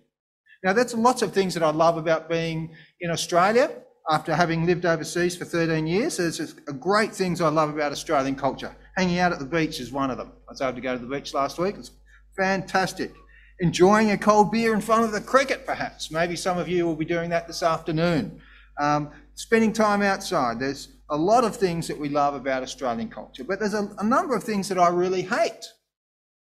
Now, 0.66 0.74
that's 0.74 0.94
lots 0.94 1.22
of 1.22 1.32
things 1.32 1.54
that 1.54 1.64
I 1.64 1.70
love 1.70 1.96
about 1.96 2.28
being 2.28 2.76
in 3.00 3.10
Australia 3.10 3.72
after 4.10 4.36
having 4.36 4.66
lived 4.66 4.86
overseas 4.86 5.38
for 5.38 5.46
13 5.46 5.88
years. 5.88 6.18
There's 6.18 6.42
a 6.68 6.74
great 6.74 7.16
things 7.16 7.40
I 7.40 7.48
love 7.48 7.70
about 7.70 7.94
Australian 7.94 8.36
culture. 8.36 8.76
Hanging 8.98 9.20
out 9.20 9.32
at 9.32 9.40
the 9.40 9.46
beach 9.46 9.80
is 9.80 9.94
one 9.94 10.12
of 10.12 10.18
them. 10.18 10.34
I 10.50 10.52
was 10.52 10.60
able 10.60 10.74
to 10.74 10.82
go 10.82 10.98
to 10.98 11.00
the 11.02 11.08
beach 11.08 11.34
last 11.34 11.58
week. 11.58 11.76
It's 11.78 11.92
fantastic. 12.36 13.14
Enjoying 13.62 14.12
a 14.12 14.18
cold 14.18 14.52
beer 14.52 14.74
in 14.74 14.82
front 14.82 15.06
of 15.06 15.14
the 15.14 15.22
cricket, 15.22 15.66
perhaps. 15.66 16.12
Maybe 16.12 16.36
some 16.36 16.58
of 16.58 16.68
you 16.68 16.86
will 16.86 16.98
be 16.98 17.06
doing 17.06 17.30
that 17.30 17.48
this 17.48 17.64
afternoon. 17.64 18.42
Um, 18.78 19.10
spending 19.36 19.72
time 19.72 20.02
outside. 20.02 20.60
There's 20.60 20.90
a 21.10 21.16
lot 21.16 21.46
of 21.46 21.56
things 21.56 21.88
that 21.88 21.98
we 21.98 22.10
love 22.10 22.34
about 22.34 22.62
Australian 22.62 23.08
culture, 23.08 23.46
but 23.46 23.62
there's 23.62 23.74
a, 23.74 23.90
a 24.00 24.04
number 24.04 24.36
of 24.36 24.44
things 24.44 24.68
that 24.68 24.78
I 24.78 24.90
really 24.90 25.22
hate 25.22 25.64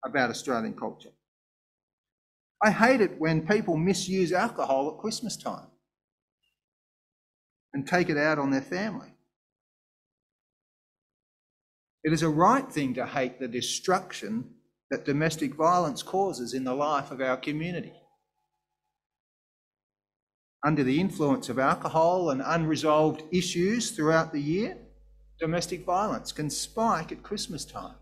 about 0.05 0.31
Australian 0.31 0.75
culture. 0.75 1.11
I 2.63 2.71
hate 2.71 3.01
it 3.01 3.21
when 3.21 3.47
people 3.47 3.77
misuse 3.77 4.33
alcohol 4.33 4.91
at 4.91 5.01
Christmas 5.01 5.37
time 5.37 5.69
and 7.73 7.87
take 7.87 8.09
it 8.09 8.17
out 8.17 8.39
on 8.39 8.51
their 8.51 8.63
family. 8.63 9.13
It 12.03 12.13
is 12.13 12.23
a 12.23 12.29
right 12.29 12.71
thing 12.71 12.95
to 12.95 13.07
hate 13.07 13.39
the 13.39 13.49
destruction 13.49 14.55
that 14.91 15.05
domestic 15.05 15.55
violence 15.55 16.03
causes 16.03 16.55
in 16.55 16.65
the 16.65 16.75
life 16.75 17.11
of 17.11 17.21
our 17.21 17.37
community. 17.37 17.93
Under 20.65 20.83
the 20.83 21.01
influence 21.01 21.49
of 21.49 21.59
alcohol 21.59 22.31
and 22.31 22.43
unresolved 22.45 23.23
issues 23.31 23.93
throughout 23.93 24.33
the 24.33 24.41
year, 24.41 24.77
domestic 25.39 25.85
violence 25.85 26.33
can 26.33 26.51
spike 26.51 27.13
at 27.13 27.23
Christmas 27.23 27.65
time. 27.65 27.95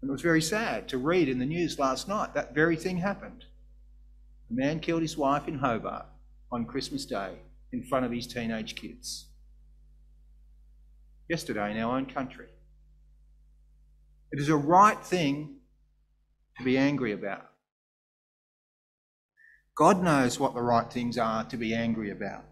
And 0.00 0.08
it 0.08 0.12
was 0.12 0.22
very 0.22 0.42
sad 0.42 0.88
to 0.88 0.98
read 0.98 1.28
in 1.28 1.38
the 1.38 1.46
news 1.46 1.78
last 1.78 2.08
night 2.08 2.34
that 2.34 2.54
very 2.54 2.76
thing 2.76 2.98
happened. 2.98 3.44
A 4.50 4.54
man 4.54 4.80
killed 4.80 5.02
his 5.02 5.16
wife 5.16 5.48
in 5.48 5.58
Hobart 5.58 6.06
on 6.52 6.64
Christmas 6.64 7.04
Day 7.04 7.32
in 7.72 7.82
front 7.82 8.06
of 8.06 8.12
his 8.12 8.26
teenage 8.26 8.76
kids. 8.76 9.26
Yesterday 11.28 11.72
in 11.72 11.78
our 11.78 11.96
own 11.96 12.06
country. 12.06 12.46
It 14.30 14.38
is 14.38 14.48
a 14.48 14.56
right 14.56 15.02
thing 15.04 15.56
to 16.56 16.64
be 16.64 16.78
angry 16.78 17.12
about. 17.12 17.46
God 19.76 20.02
knows 20.02 20.40
what 20.40 20.54
the 20.54 20.62
right 20.62 20.90
things 20.90 21.18
are 21.18 21.44
to 21.44 21.56
be 21.56 21.74
angry 21.74 22.10
about. 22.10 22.44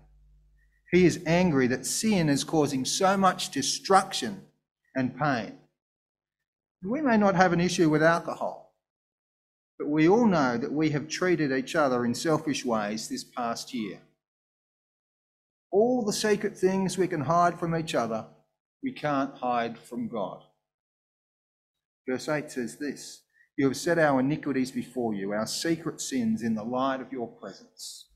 He 0.92 1.04
is 1.04 1.20
angry 1.26 1.66
that 1.68 1.84
sin 1.84 2.28
is 2.28 2.44
causing 2.44 2.84
so 2.84 3.16
much 3.16 3.50
destruction 3.50 4.42
and 4.94 5.18
pain. 5.18 5.58
We 6.88 7.00
may 7.00 7.16
not 7.16 7.34
have 7.34 7.52
an 7.52 7.60
issue 7.60 7.90
with 7.90 8.02
alcohol, 8.02 8.74
but 9.78 9.88
we 9.88 10.08
all 10.08 10.26
know 10.26 10.56
that 10.56 10.72
we 10.72 10.90
have 10.90 11.08
treated 11.08 11.50
each 11.50 11.74
other 11.74 12.04
in 12.04 12.14
selfish 12.14 12.64
ways 12.64 13.08
this 13.08 13.24
past 13.24 13.74
year. 13.74 14.00
All 15.72 16.04
the 16.04 16.12
secret 16.12 16.56
things 16.56 16.96
we 16.96 17.08
can 17.08 17.22
hide 17.22 17.58
from 17.58 17.74
each 17.74 17.94
other, 17.94 18.26
we 18.82 18.92
can't 18.92 19.34
hide 19.36 19.78
from 19.78 20.08
God. 20.08 20.44
Verse 22.08 22.28
8 22.28 22.50
says 22.52 22.76
this 22.76 23.22
You 23.58 23.66
have 23.66 23.76
set 23.76 23.98
our 23.98 24.20
iniquities 24.20 24.70
before 24.70 25.12
you, 25.12 25.32
our 25.32 25.46
secret 25.46 26.00
sins 26.00 26.42
in 26.42 26.54
the 26.54 26.62
light 26.62 27.00
of 27.00 27.12
your 27.12 27.26
presence. 27.26 28.10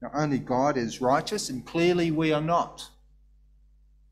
Now, 0.00 0.10
only 0.14 0.38
God 0.38 0.78
is 0.78 1.02
righteous, 1.02 1.50
and 1.50 1.66
clearly 1.66 2.10
we 2.10 2.32
are 2.32 2.40
not. 2.40 2.88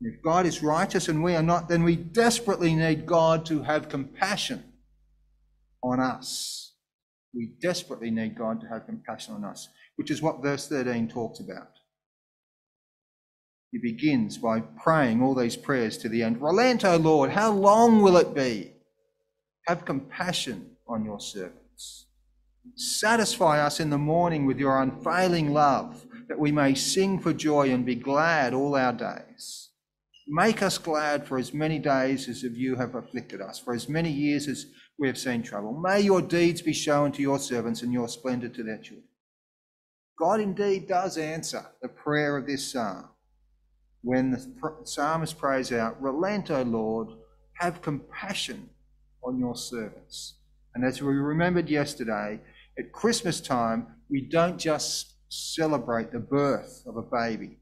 If 0.01 0.21
God 0.23 0.45
is 0.45 0.63
righteous 0.63 1.09
and 1.09 1.23
we 1.23 1.35
are 1.35 1.43
not, 1.43 1.67
then 1.67 1.83
we 1.83 1.95
desperately 1.95 2.73
need 2.73 3.05
God 3.05 3.45
to 3.47 3.63
have 3.63 3.89
compassion 3.89 4.63
on 5.83 5.99
us. 5.99 6.73
We 7.33 7.53
desperately 7.61 8.09
need 8.09 8.37
God 8.37 8.61
to 8.61 8.67
have 8.67 8.85
compassion 8.85 9.35
on 9.35 9.43
us, 9.43 9.67
which 9.97 10.09
is 10.09 10.21
what 10.21 10.41
verse 10.41 10.67
13 10.67 11.09
talks 11.09 11.39
about. 11.39 11.71
He 13.71 13.77
begins 13.77 14.37
by 14.37 14.61
praying 14.61 15.21
all 15.21 15.35
these 15.35 15.55
prayers 15.55 15.97
to 15.99 16.09
the 16.09 16.23
end. 16.23 16.41
Relent, 16.41 16.85
O 16.85 16.95
Lord, 16.97 17.31
how 17.31 17.51
long 17.51 18.01
will 18.01 18.17
it 18.17 18.33
be? 18.33 18.73
Have 19.67 19.85
compassion 19.85 20.71
on 20.87 21.05
your 21.05 21.19
servants. 21.19 22.07
Satisfy 22.75 23.63
us 23.63 23.79
in 23.79 23.89
the 23.89 23.97
morning 23.97 24.45
with 24.45 24.57
your 24.57 24.81
unfailing 24.81 25.53
love, 25.53 26.05
that 26.27 26.39
we 26.39 26.51
may 26.51 26.73
sing 26.73 27.19
for 27.19 27.33
joy 27.33 27.69
and 27.69 27.85
be 27.85 27.95
glad 27.95 28.53
all 28.53 28.75
our 28.75 28.93
days. 28.93 29.68
Make 30.31 30.61
us 30.61 30.77
glad 30.77 31.27
for 31.27 31.39
as 31.39 31.55
many 31.55 31.79
days 31.79 32.29
as 32.29 32.43
of 32.43 32.55
you 32.55 32.75
have 32.75 32.93
afflicted 32.93 33.41
us, 33.41 33.57
for 33.57 33.73
as 33.73 33.89
many 33.89 34.11
years 34.11 34.47
as 34.47 34.67
we 34.99 35.07
have 35.07 35.17
seen 35.17 35.41
trouble. 35.41 35.73
May 35.73 36.01
your 36.01 36.21
deeds 36.21 36.61
be 36.61 36.71
shown 36.71 37.11
to 37.13 37.21
your 37.23 37.39
servants 37.39 37.81
and 37.81 37.91
your 37.91 38.07
splendour 38.07 38.49
to 38.49 38.63
their 38.63 38.77
children. 38.77 39.07
God 40.19 40.39
indeed 40.39 40.87
does 40.87 41.17
answer 41.17 41.65
the 41.81 41.87
prayer 41.87 42.37
of 42.37 42.45
this 42.45 42.71
psalm 42.71 43.09
when 44.03 44.31
the 44.31 44.75
psalmist 44.83 45.37
prays 45.37 45.71
out, 45.71 45.99
Relent, 45.99 46.51
O 46.51 46.61
Lord, 46.61 47.09
have 47.55 47.81
compassion 47.81 48.69
on 49.23 49.39
your 49.39 49.55
servants. 49.55 50.35
And 50.75 50.85
as 50.85 51.01
we 51.01 51.13
remembered 51.13 51.69
yesterday, 51.69 52.39
at 52.77 52.91
Christmas 52.91 53.41
time, 53.41 53.87
we 54.09 54.21
don't 54.21 54.57
just 54.57 55.15
celebrate 55.29 56.11
the 56.11 56.19
birth 56.19 56.83
of 56.85 56.97
a 56.97 57.01
baby, 57.01 57.57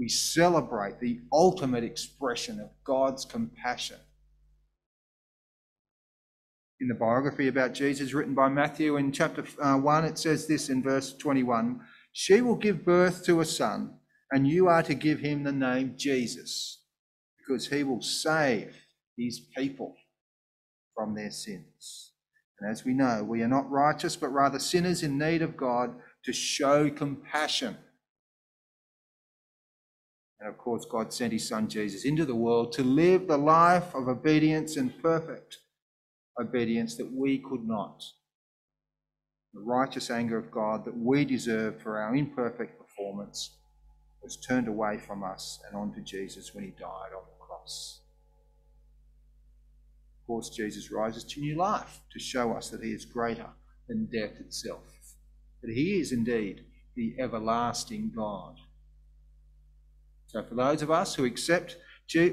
we 0.00 0.08
celebrate 0.08 0.98
the 0.98 1.20
ultimate 1.30 1.84
expression 1.84 2.58
of 2.58 2.70
God's 2.84 3.26
compassion. 3.26 3.98
In 6.80 6.88
the 6.88 6.94
biography 6.94 7.48
about 7.48 7.74
Jesus 7.74 8.14
written 8.14 8.34
by 8.34 8.48
Matthew 8.48 8.96
in 8.96 9.12
chapter 9.12 9.44
uh, 9.62 9.76
1, 9.76 10.04
it 10.06 10.18
says 10.18 10.46
this 10.46 10.70
in 10.70 10.82
verse 10.82 11.12
21 11.12 11.82
She 12.12 12.40
will 12.40 12.56
give 12.56 12.82
birth 12.82 13.26
to 13.26 13.42
a 13.42 13.44
son, 13.44 13.98
and 14.32 14.48
you 14.48 14.68
are 14.68 14.82
to 14.84 14.94
give 14.94 15.20
him 15.20 15.44
the 15.44 15.52
name 15.52 15.96
Jesus, 15.98 16.82
because 17.38 17.68
he 17.68 17.84
will 17.84 18.00
save 18.00 18.74
his 19.18 19.38
people 19.54 19.94
from 20.96 21.14
their 21.14 21.30
sins. 21.30 22.12
And 22.58 22.70
as 22.70 22.86
we 22.86 22.94
know, 22.94 23.22
we 23.22 23.42
are 23.42 23.48
not 23.48 23.70
righteous, 23.70 24.16
but 24.16 24.32
rather 24.32 24.58
sinners 24.58 25.02
in 25.02 25.18
need 25.18 25.42
of 25.42 25.58
God 25.58 25.94
to 26.24 26.32
show 26.32 26.88
compassion. 26.88 27.76
And 30.40 30.48
of 30.48 30.58
course, 30.58 30.86
God 30.86 31.12
sent 31.12 31.32
his 31.32 31.48
son 31.48 31.68
Jesus 31.68 32.04
into 32.04 32.24
the 32.24 32.34
world 32.34 32.72
to 32.72 32.82
live 32.82 33.28
the 33.28 33.36
life 33.38 33.94
of 33.94 34.08
obedience 34.08 34.76
and 34.76 35.02
perfect 35.02 35.58
obedience 36.40 36.96
that 36.96 37.12
we 37.12 37.38
could 37.38 37.66
not. 37.66 38.02
The 39.52 39.60
righteous 39.60 40.10
anger 40.10 40.38
of 40.38 40.50
God 40.50 40.84
that 40.86 40.96
we 40.96 41.24
deserve 41.24 41.82
for 41.82 41.98
our 41.98 42.14
imperfect 42.14 42.78
performance 42.78 43.56
was 44.22 44.36
turned 44.36 44.68
away 44.68 44.98
from 44.98 45.24
us 45.24 45.60
and 45.66 45.76
onto 45.76 46.02
Jesus 46.02 46.54
when 46.54 46.64
he 46.64 46.70
died 46.70 47.12
on 47.16 47.24
the 47.26 47.44
cross 47.46 48.00
Of 50.20 50.26
course, 50.26 50.50
Jesus 50.50 50.92
rises 50.92 51.24
to 51.24 51.40
new 51.40 51.56
life 51.56 52.00
to 52.12 52.18
show 52.18 52.52
us 52.52 52.70
that 52.70 52.82
he 52.82 52.92
is 52.92 53.04
greater 53.04 53.48
than 53.88 54.06
death 54.06 54.40
itself, 54.40 54.84
that 55.62 55.72
he 55.74 56.00
is 56.00 56.12
indeed 56.12 56.64
the 56.94 57.16
everlasting 57.18 58.12
God. 58.14 58.56
So, 60.30 60.44
for 60.44 60.54
those 60.54 60.80
of 60.80 60.92
us 60.92 61.16
who 61.16 61.24
accept 61.24 61.76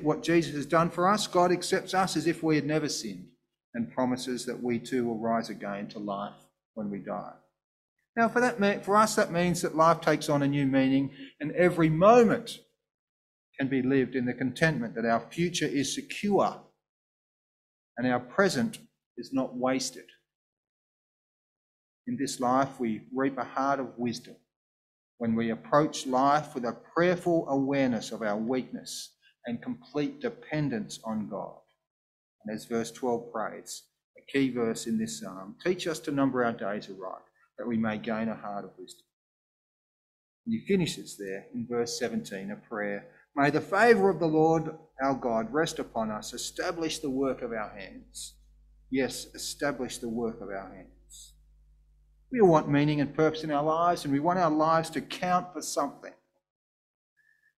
what 0.04 0.22
Jesus 0.22 0.54
has 0.54 0.68
done 0.68 0.92
for 0.92 1.10
us, 1.10 1.26
God 1.26 1.52
accepts 1.52 1.96
us 1.96 2.16
as 2.16 2.28
if 2.28 2.44
we 2.44 2.56
had 2.56 2.66
never 2.66 2.88
sinned 2.88 3.26
and 3.74 3.92
promises 3.92 4.46
that 4.46 4.62
we 4.62 4.78
too 4.78 5.06
will 5.06 5.18
rise 5.18 5.50
again 5.50 5.88
to 5.90 6.00
life 6.00 6.36
when 6.76 6.92
we 6.92 7.00
die. 7.00 7.34
Now, 8.16 8.30
for, 8.30 8.40
that, 8.40 8.86
for 8.86 8.98
us, 8.98 9.16
that 9.16 9.32
means 9.32 9.64
that 9.64 9.76
life 9.76 10.02
takes 10.02 10.30
on 10.30 10.44
a 10.44 10.48
new 10.48 10.68
meaning, 10.68 11.10
and 11.40 11.52
every 11.54 11.90
moment 11.90 12.60
can 13.60 13.68
be 13.68 13.82
lived 13.82 14.14
in 14.14 14.26
the 14.26 14.34
contentment 14.34 14.94
that 14.94 15.06
our 15.06 15.20
future 15.32 15.66
is 15.66 15.96
secure 15.96 16.56
and 17.98 18.06
our 18.06 18.20
present 18.20 18.78
is 19.18 19.34
not 19.34 19.56
wasted. 19.56 20.06
In 22.06 22.16
this 22.16 22.40
life, 22.40 22.80
we 22.80 23.02
reap 23.12 23.40
a 23.40 23.44
heart 23.44 23.80
of 23.80 23.98
wisdom 23.98 24.36
when 25.18 25.36
we 25.36 25.50
approach 25.50 26.06
life 26.06 26.54
with 26.54 26.66
a 26.66 26.78
prayerful 26.94 27.48
awareness 27.50 28.12
of 28.12 28.22
our 28.22 28.38
weakness 28.38 29.14
and 29.46 29.62
complete 29.62 30.22
dependence 30.22 31.00
on 31.04 31.28
God. 31.30 31.60
And 32.46 32.56
as 32.56 32.66
verse 32.66 32.92
12 32.92 33.32
prays, 33.32 33.84
a 34.18 34.32
key 34.32 34.52
verse 34.52 34.88
in 34.88 34.98
this 34.98 35.20
psalm, 35.20 35.56
teach 35.64 35.88
us 35.88 36.00
to 36.02 36.12
number 36.12 36.44
our 36.44 36.54
days 36.54 36.90
aright, 36.90 37.24
that 37.58 37.68
we 37.68 37.78
may 37.78 37.98
gain 37.98 38.30
a 38.30 38.36
heart 38.36 38.66
of 38.66 38.72
wisdom. 38.78 39.06
And 40.46 40.54
he 40.54 40.66
finishes 40.66 41.18
there 41.18 41.48
in 41.54 41.68
verse 41.68 42.00
17, 42.00 42.52
a 42.52 42.56
prayer 42.56 43.08
May 43.36 43.52
the 43.52 43.62
favour 43.62 44.10
of 44.10 44.20
the 44.20 44.26
Lord 44.26 44.76
our 45.00 45.14
God 45.14 45.54
rest 45.54 45.78
upon 45.78 46.10
us, 46.10 46.34
establish 46.34 46.98
the 46.98 47.10
work 47.10 47.44
of 47.44 47.52
our 47.52 47.70
hands. 47.70 48.34
Yes, 48.90 49.28
establish 49.36 50.00
the 50.00 50.10
work 50.10 50.42
of 50.42 50.50
our 50.50 50.74
hands. 50.74 50.97
We 52.32 52.42
all 52.42 52.50
want 52.50 52.70
meaning 52.70 53.00
and 53.00 53.16
purpose 53.16 53.44
in 53.44 53.52
our 53.52 53.64
lives, 53.64 54.04
and 54.04 54.14
we 54.14 54.20
want 54.20 54.40
our 54.40 54.52
lives 54.52 54.90
to 54.92 55.02
count 55.02 55.54
for 55.54 55.62
something. 55.62 56.14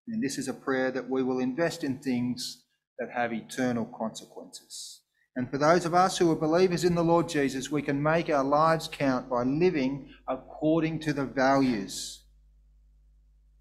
And 0.07 0.23
this 0.23 0.37
is 0.37 0.47
a 0.47 0.53
prayer 0.53 0.91
that 0.91 1.09
we 1.09 1.23
will 1.23 1.39
invest 1.39 1.83
in 1.83 1.99
things 1.99 2.65
that 2.97 3.09
have 3.15 3.33
eternal 3.33 3.85
consequences. 3.85 5.01
And 5.35 5.49
for 5.49 5.57
those 5.57 5.85
of 5.85 5.93
us 5.93 6.17
who 6.17 6.31
are 6.31 6.35
believers 6.35 6.83
in 6.83 6.95
the 6.95 7.03
Lord 7.03 7.29
Jesus, 7.29 7.71
we 7.71 7.81
can 7.81 8.01
make 8.01 8.29
our 8.29 8.43
lives 8.43 8.89
count 8.91 9.29
by 9.29 9.43
living 9.43 10.09
according 10.27 10.99
to 11.01 11.13
the 11.13 11.25
values 11.25 12.23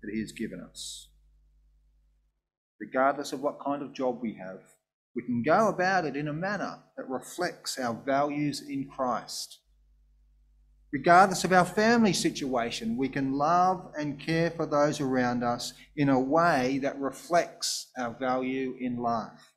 that 0.03 0.11
He 0.13 0.21
has 0.21 0.33
given 0.33 0.61
us 0.61 1.09
regardless 2.81 3.33
of 3.33 3.41
what 3.41 3.65
kind 3.65 3.83
of 3.83 3.93
job 3.93 4.19
we 4.23 4.35
have. 4.35 4.61
We 5.15 5.23
can 5.23 5.43
go 5.43 5.69
about 5.69 6.05
it 6.05 6.17
in 6.17 6.29
a 6.29 6.33
manner 6.33 6.79
that 6.97 7.09
reflects 7.09 7.79
our 7.79 7.95
values 7.95 8.63
in 8.69 8.89
Christ. 8.89 9.59
Regardless 10.91 11.45
of 11.45 11.53
our 11.53 11.67
family 11.67 12.15
situation, 12.15 12.97
we 12.97 13.09
can 13.09 13.35
love 13.35 13.93
and 13.99 14.19
care 14.19 14.51
for 14.51 14.65
those 14.65 15.01
around 15.01 15.45
us 15.45 15.75
in 15.97 16.09
a 16.09 16.19
way 16.19 16.79
that 16.79 16.99
reflects 16.99 17.91
our 17.99 18.17
value 18.19 18.75
in 18.81 18.97
life. 18.97 19.53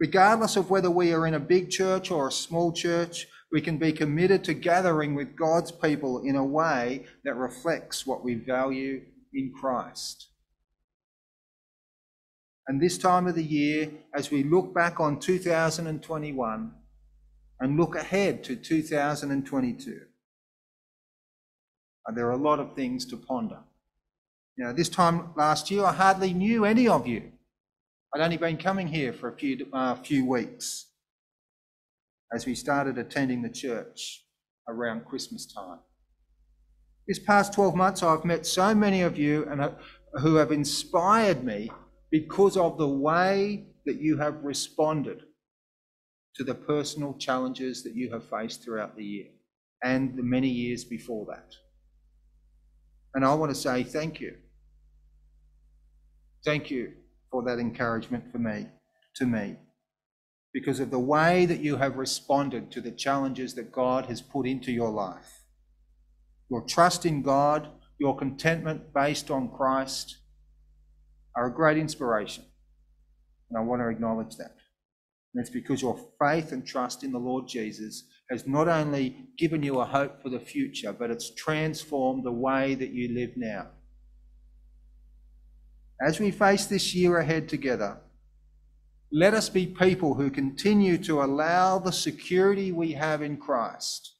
Regardless 0.00 0.56
of 0.56 0.70
whether 0.70 0.90
we 0.90 1.12
are 1.12 1.26
in 1.26 1.34
a 1.34 1.40
big 1.40 1.70
church 1.70 2.10
or 2.10 2.26
a 2.26 2.32
small 2.32 2.72
church, 2.72 3.28
we 3.52 3.60
can 3.60 3.78
be 3.78 3.92
committed 3.92 4.42
to 4.44 4.54
gathering 4.54 5.14
with 5.14 5.36
God's 5.36 5.70
people 5.70 6.22
in 6.24 6.34
a 6.34 6.44
way 6.44 7.06
that 7.24 7.36
reflects 7.36 8.04
what 8.06 8.24
we 8.24 8.34
value 8.34 9.02
in 9.32 9.52
Christ. 9.58 10.28
And 12.66 12.82
this 12.82 12.98
time 12.98 13.26
of 13.26 13.34
the 13.34 13.42
year, 13.42 13.90
as 14.14 14.30
we 14.30 14.42
look 14.42 14.74
back 14.74 15.00
on 15.00 15.20
2021 15.20 16.72
and 17.60 17.76
look 17.78 17.96
ahead 17.96 18.44
to 18.44 18.56
2022, 18.56 20.00
there 22.16 22.26
are 22.26 22.32
a 22.32 22.36
lot 22.36 22.58
of 22.58 22.74
things 22.74 23.04
to 23.06 23.16
ponder. 23.16 23.58
You 24.56 24.64
know, 24.64 24.72
this 24.72 24.88
time 24.88 25.30
last 25.36 25.70
year, 25.70 25.84
I 25.84 25.92
hardly 25.92 26.32
knew 26.32 26.64
any 26.64 26.88
of 26.88 27.06
you. 27.06 27.32
I'd 28.14 28.22
only 28.22 28.38
been 28.38 28.56
coming 28.56 28.88
here 28.88 29.12
for 29.12 29.28
a 29.28 29.36
few, 29.36 29.66
uh, 29.72 29.94
few 29.96 30.26
weeks 30.26 30.86
as 32.32 32.46
we 32.46 32.54
started 32.54 32.98
attending 32.98 33.42
the 33.42 33.50
church 33.50 34.24
around 34.68 35.04
Christmas 35.04 35.46
time. 35.46 35.78
This 37.06 37.18
past 37.18 37.54
12 37.54 37.74
months, 37.74 38.02
I've 38.02 38.24
met 38.24 38.46
so 38.46 38.74
many 38.74 39.02
of 39.02 39.18
you 39.18 39.46
and 39.50 39.60
uh, 39.60 39.70
who 40.20 40.36
have 40.36 40.52
inspired 40.52 41.44
me 41.44 41.70
because 42.10 42.56
of 42.56 42.78
the 42.78 42.88
way 42.88 43.66
that 43.86 44.00
you 44.00 44.18
have 44.18 44.42
responded 44.42 45.22
to 46.34 46.44
the 46.44 46.54
personal 46.54 47.14
challenges 47.14 47.82
that 47.82 47.94
you 47.94 48.10
have 48.12 48.24
faced 48.24 48.62
throughout 48.62 48.96
the 48.96 49.04
year 49.04 49.26
and 49.82 50.16
the 50.16 50.22
many 50.22 50.48
years 50.48 50.84
before 50.84 51.26
that. 51.26 51.54
And 53.18 53.24
I 53.24 53.34
want 53.34 53.50
to 53.50 53.60
say 53.60 53.82
thank 53.82 54.20
you. 54.20 54.36
Thank 56.44 56.70
you 56.70 56.92
for 57.32 57.42
that 57.42 57.58
encouragement 57.58 58.30
for 58.30 58.38
me, 58.38 58.68
to 59.16 59.26
me, 59.26 59.56
because 60.54 60.78
of 60.78 60.92
the 60.92 61.00
way 61.00 61.44
that 61.44 61.58
you 61.58 61.78
have 61.78 61.96
responded 61.96 62.70
to 62.70 62.80
the 62.80 62.92
challenges 62.92 63.56
that 63.56 63.72
God 63.72 64.06
has 64.06 64.22
put 64.22 64.46
into 64.46 64.70
your 64.70 64.90
life. 64.90 65.40
Your 66.48 66.62
trust 66.62 67.04
in 67.04 67.22
God, 67.22 67.66
your 67.98 68.16
contentment 68.16 68.94
based 68.94 69.32
on 69.32 69.50
Christ, 69.50 70.18
are 71.34 71.48
a 71.48 71.52
great 71.52 71.76
inspiration. 71.76 72.44
And 73.50 73.58
I 73.58 73.62
want 73.62 73.82
to 73.82 73.88
acknowledge 73.88 74.36
that. 74.36 74.54
And 75.34 75.40
it's 75.40 75.50
because 75.50 75.82
your 75.82 75.98
faith 76.20 76.52
and 76.52 76.64
trust 76.64 77.02
in 77.02 77.10
the 77.10 77.18
Lord 77.18 77.48
Jesus 77.48 78.04
has 78.30 78.46
not 78.46 78.68
only 78.68 79.28
given 79.38 79.62
you 79.62 79.80
a 79.80 79.84
hope 79.84 80.22
for 80.22 80.28
the 80.28 80.40
future, 80.40 80.92
but 80.92 81.10
it's 81.10 81.34
transformed 81.34 82.24
the 82.24 82.32
way 82.32 82.74
that 82.74 82.90
you 82.90 83.14
live 83.14 83.30
now. 83.36 83.68
As 86.00 86.20
we 86.20 86.30
face 86.30 86.66
this 86.66 86.94
year 86.94 87.18
ahead 87.18 87.48
together, 87.48 87.98
let 89.10 89.32
us 89.32 89.48
be 89.48 89.66
people 89.66 90.14
who 90.14 90.30
continue 90.30 90.98
to 90.98 91.22
allow 91.22 91.78
the 91.78 91.92
security 91.92 92.70
we 92.72 92.92
have 92.92 93.22
in 93.22 93.38
Christ 93.38 94.14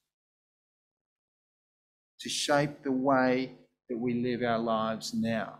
to 2.19 2.29
shape 2.29 2.83
the 2.83 2.91
way 2.91 3.53
that 3.87 3.97
we 3.97 4.15
live 4.15 4.41
our 4.41 4.59
lives 4.59 5.13
now. 5.13 5.59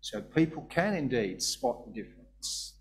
So 0.00 0.20
people 0.20 0.66
can 0.68 0.94
indeed 0.94 1.42
spot 1.42 1.86
the 1.86 2.02
difference, 2.02 2.74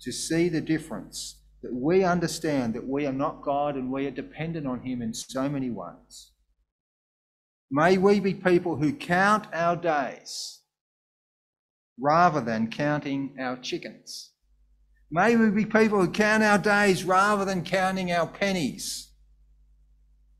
to 0.00 0.10
see 0.10 0.48
the 0.48 0.62
difference 0.62 1.43
that 1.64 1.74
we 1.74 2.04
understand 2.04 2.74
that 2.74 2.86
we 2.86 3.06
are 3.06 3.12
not 3.12 3.40
God 3.42 3.74
and 3.74 3.90
we 3.90 4.06
are 4.06 4.10
dependent 4.10 4.66
on 4.66 4.80
Him 4.80 5.00
in 5.00 5.14
so 5.14 5.48
many 5.48 5.70
ways. 5.70 6.32
May 7.70 7.96
we 7.96 8.20
be 8.20 8.34
people 8.34 8.76
who 8.76 8.92
count 8.92 9.46
our 9.50 9.74
days 9.74 10.60
rather 11.98 12.42
than 12.42 12.70
counting 12.70 13.34
our 13.40 13.56
chickens. 13.56 14.32
May 15.10 15.36
we 15.36 15.48
be 15.48 15.64
people 15.64 16.00
who 16.00 16.10
count 16.10 16.42
our 16.42 16.58
days 16.58 17.02
rather 17.02 17.46
than 17.46 17.64
counting 17.64 18.12
our 18.12 18.26
pennies. 18.26 19.12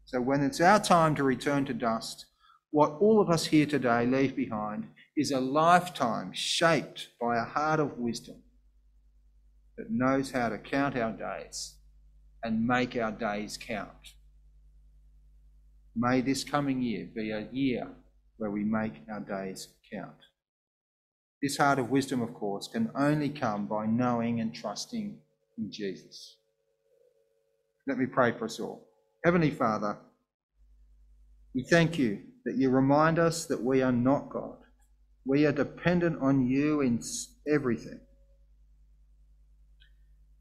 So 0.05 0.21
when 0.21 0.43
it's 0.43 0.61
our 0.61 0.79
time 0.79 1.15
to 1.15 1.25
return 1.25 1.65
to 1.65 1.73
dust, 1.73 2.27
what 2.71 2.99
all 3.01 3.19
of 3.19 3.31
us 3.31 3.47
here 3.47 3.65
today 3.65 4.05
leave 4.05 4.37
behind 4.37 4.89
is 5.17 5.31
a 5.31 5.41
lifetime 5.41 6.33
shaped 6.35 7.09
by 7.19 7.39
a 7.39 7.45
heart 7.45 7.81
of 7.81 7.97
wisdom 7.97 8.44
that 9.77 9.91
knows 9.91 10.31
how 10.31 10.49
to 10.49 10.59
count 10.59 10.97
our 10.97 11.13
days 11.13 11.75
and 12.43 12.67
make 12.67 12.97
our 12.97 13.13
days 13.13 13.57
count. 13.57 14.15
May 15.97 16.21
this 16.21 16.45
coming 16.45 16.83
year 16.83 17.09
be 17.15 17.31
a 17.31 17.49
year 17.53 17.89
where 18.37 18.51
we 18.51 18.65
make 18.65 18.95
our 19.11 19.21
days 19.21 19.69
count. 19.93 20.17
This 21.43 21.57
heart 21.57 21.79
of 21.79 21.91
wisdom, 21.91 22.23
of 22.23 22.35
course, 22.35 22.69
can 22.69 22.91
only 22.95 23.29
come 23.29 23.67
by 23.67 23.87
knowing 23.87 24.41
and 24.41 24.55
trusting 24.55 25.19
in 25.59 25.73
Jesus. 25.73 26.37
Let 27.87 27.99
me 27.99 28.07
pray 28.07 28.33
for 28.33 28.47
us 28.47 28.59
all. 28.59 28.89
Heavenly 29.25 29.51
Father, 29.51 29.99
we 31.55 31.65
thank 31.71 31.99
you 31.99 32.23
that 32.45 32.57
you 32.57 32.71
remind 32.71 33.19
us 33.19 33.47
that 33.47 33.63
we 33.63 33.83
are 33.83 33.93
not 33.93 34.31
God. 34.31 34.57
We 35.27 35.47
are 35.47 35.53
dependent 35.53 36.21
on 36.21 36.47
you 36.47 36.81
in 36.81 37.01
everything. 37.47 38.01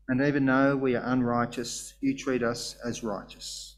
And 0.10 0.22
even 0.22 0.46
though 0.46 0.76
we 0.76 0.96
are 0.96 1.04
unrighteous, 1.04 1.94
you 2.02 2.18
treat 2.18 2.44
us 2.44 2.76
as 2.84 3.04
righteous 3.04 3.78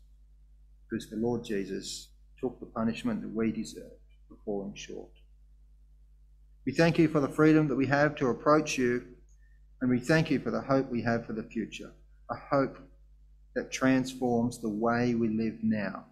because 0.90 1.10
the 1.10 1.18
Lord 1.18 1.44
Jesus 1.44 2.10
took 2.40 2.60
the 2.60 2.66
punishment 2.66 3.22
that 3.22 3.34
we 3.34 3.52
deserved 3.52 4.02
for 4.28 4.38
falling 4.46 4.76
short. 4.76 5.10
We 6.66 6.72
thank 6.72 6.98
you 6.98 7.08
for 7.08 7.20
the 7.20 7.30
freedom 7.30 7.68
that 7.68 7.76
we 7.76 7.86
have 7.88 8.16
to 8.16 8.28
approach 8.28 8.78
you, 8.78 9.06
and 9.82 9.90
we 9.90 10.00
thank 10.00 10.32
you 10.32 10.40
for 10.40 10.52
the 10.52 10.62
hope 10.62 10.90
we 10.90 11.04
have 11.04 11.26
for 11.26 11.34
the 11.34 11.44
future, 11.44 11.92
a 12.32 12.36
hope 12.36 12.78
that 13.56 13.72
transforms 13.72 14.60
the 14.60 14.70
way 14.70 15.16
we 15.16 15.30
live 15.30 15.60
now. 15.62 16.06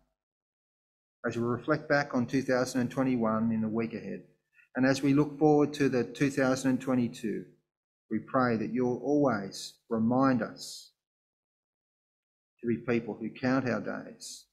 As 1.26 1.38
we 1.38 1.43
reflect 1.43 1.89
back 1.89 2.13
on 2.13 2.28
2021 2.28 3.52
in 3.52 3.62
the 3.62 3.67
week 3.67 3.93
ahead, 3.93 4.23
and 4.76 4.86
as 4.86 5.02
we 5.02 5.13
look 5.13 5.39
forward 5.39 5.73
to 5.73 5.89
the 5.89 6.04
2022, 6.04 7.45
we 8.13 8.19
pray 8.19 8.56
that 8.56 8.71
you'll 8.71 9.02
always 9.04 9.73
remind 9.89 10.43
us 10.43 10.91
to 12.62 12.67
be 12.67 12.78
people 12.78 13.17
who 13.19 13.28
count 13.28 13.67
our 13.67 13.82
days 13.82 14.45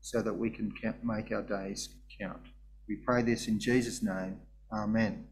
so 0.00 0.22
that 0.22 0.32
we 0.32 0.48
can 0.48 0.72
make 1.02 1.32
our 1.32 1.42
days 1.42 1.96
count. 2.20 2.42
We 2.88 2.98
pray 3.04 3.22
this 3.22 3.48
in 3.48 3.58
Jesus' 3.58 4.04
name. 4.04 4.38
Amen. 4.72 5.31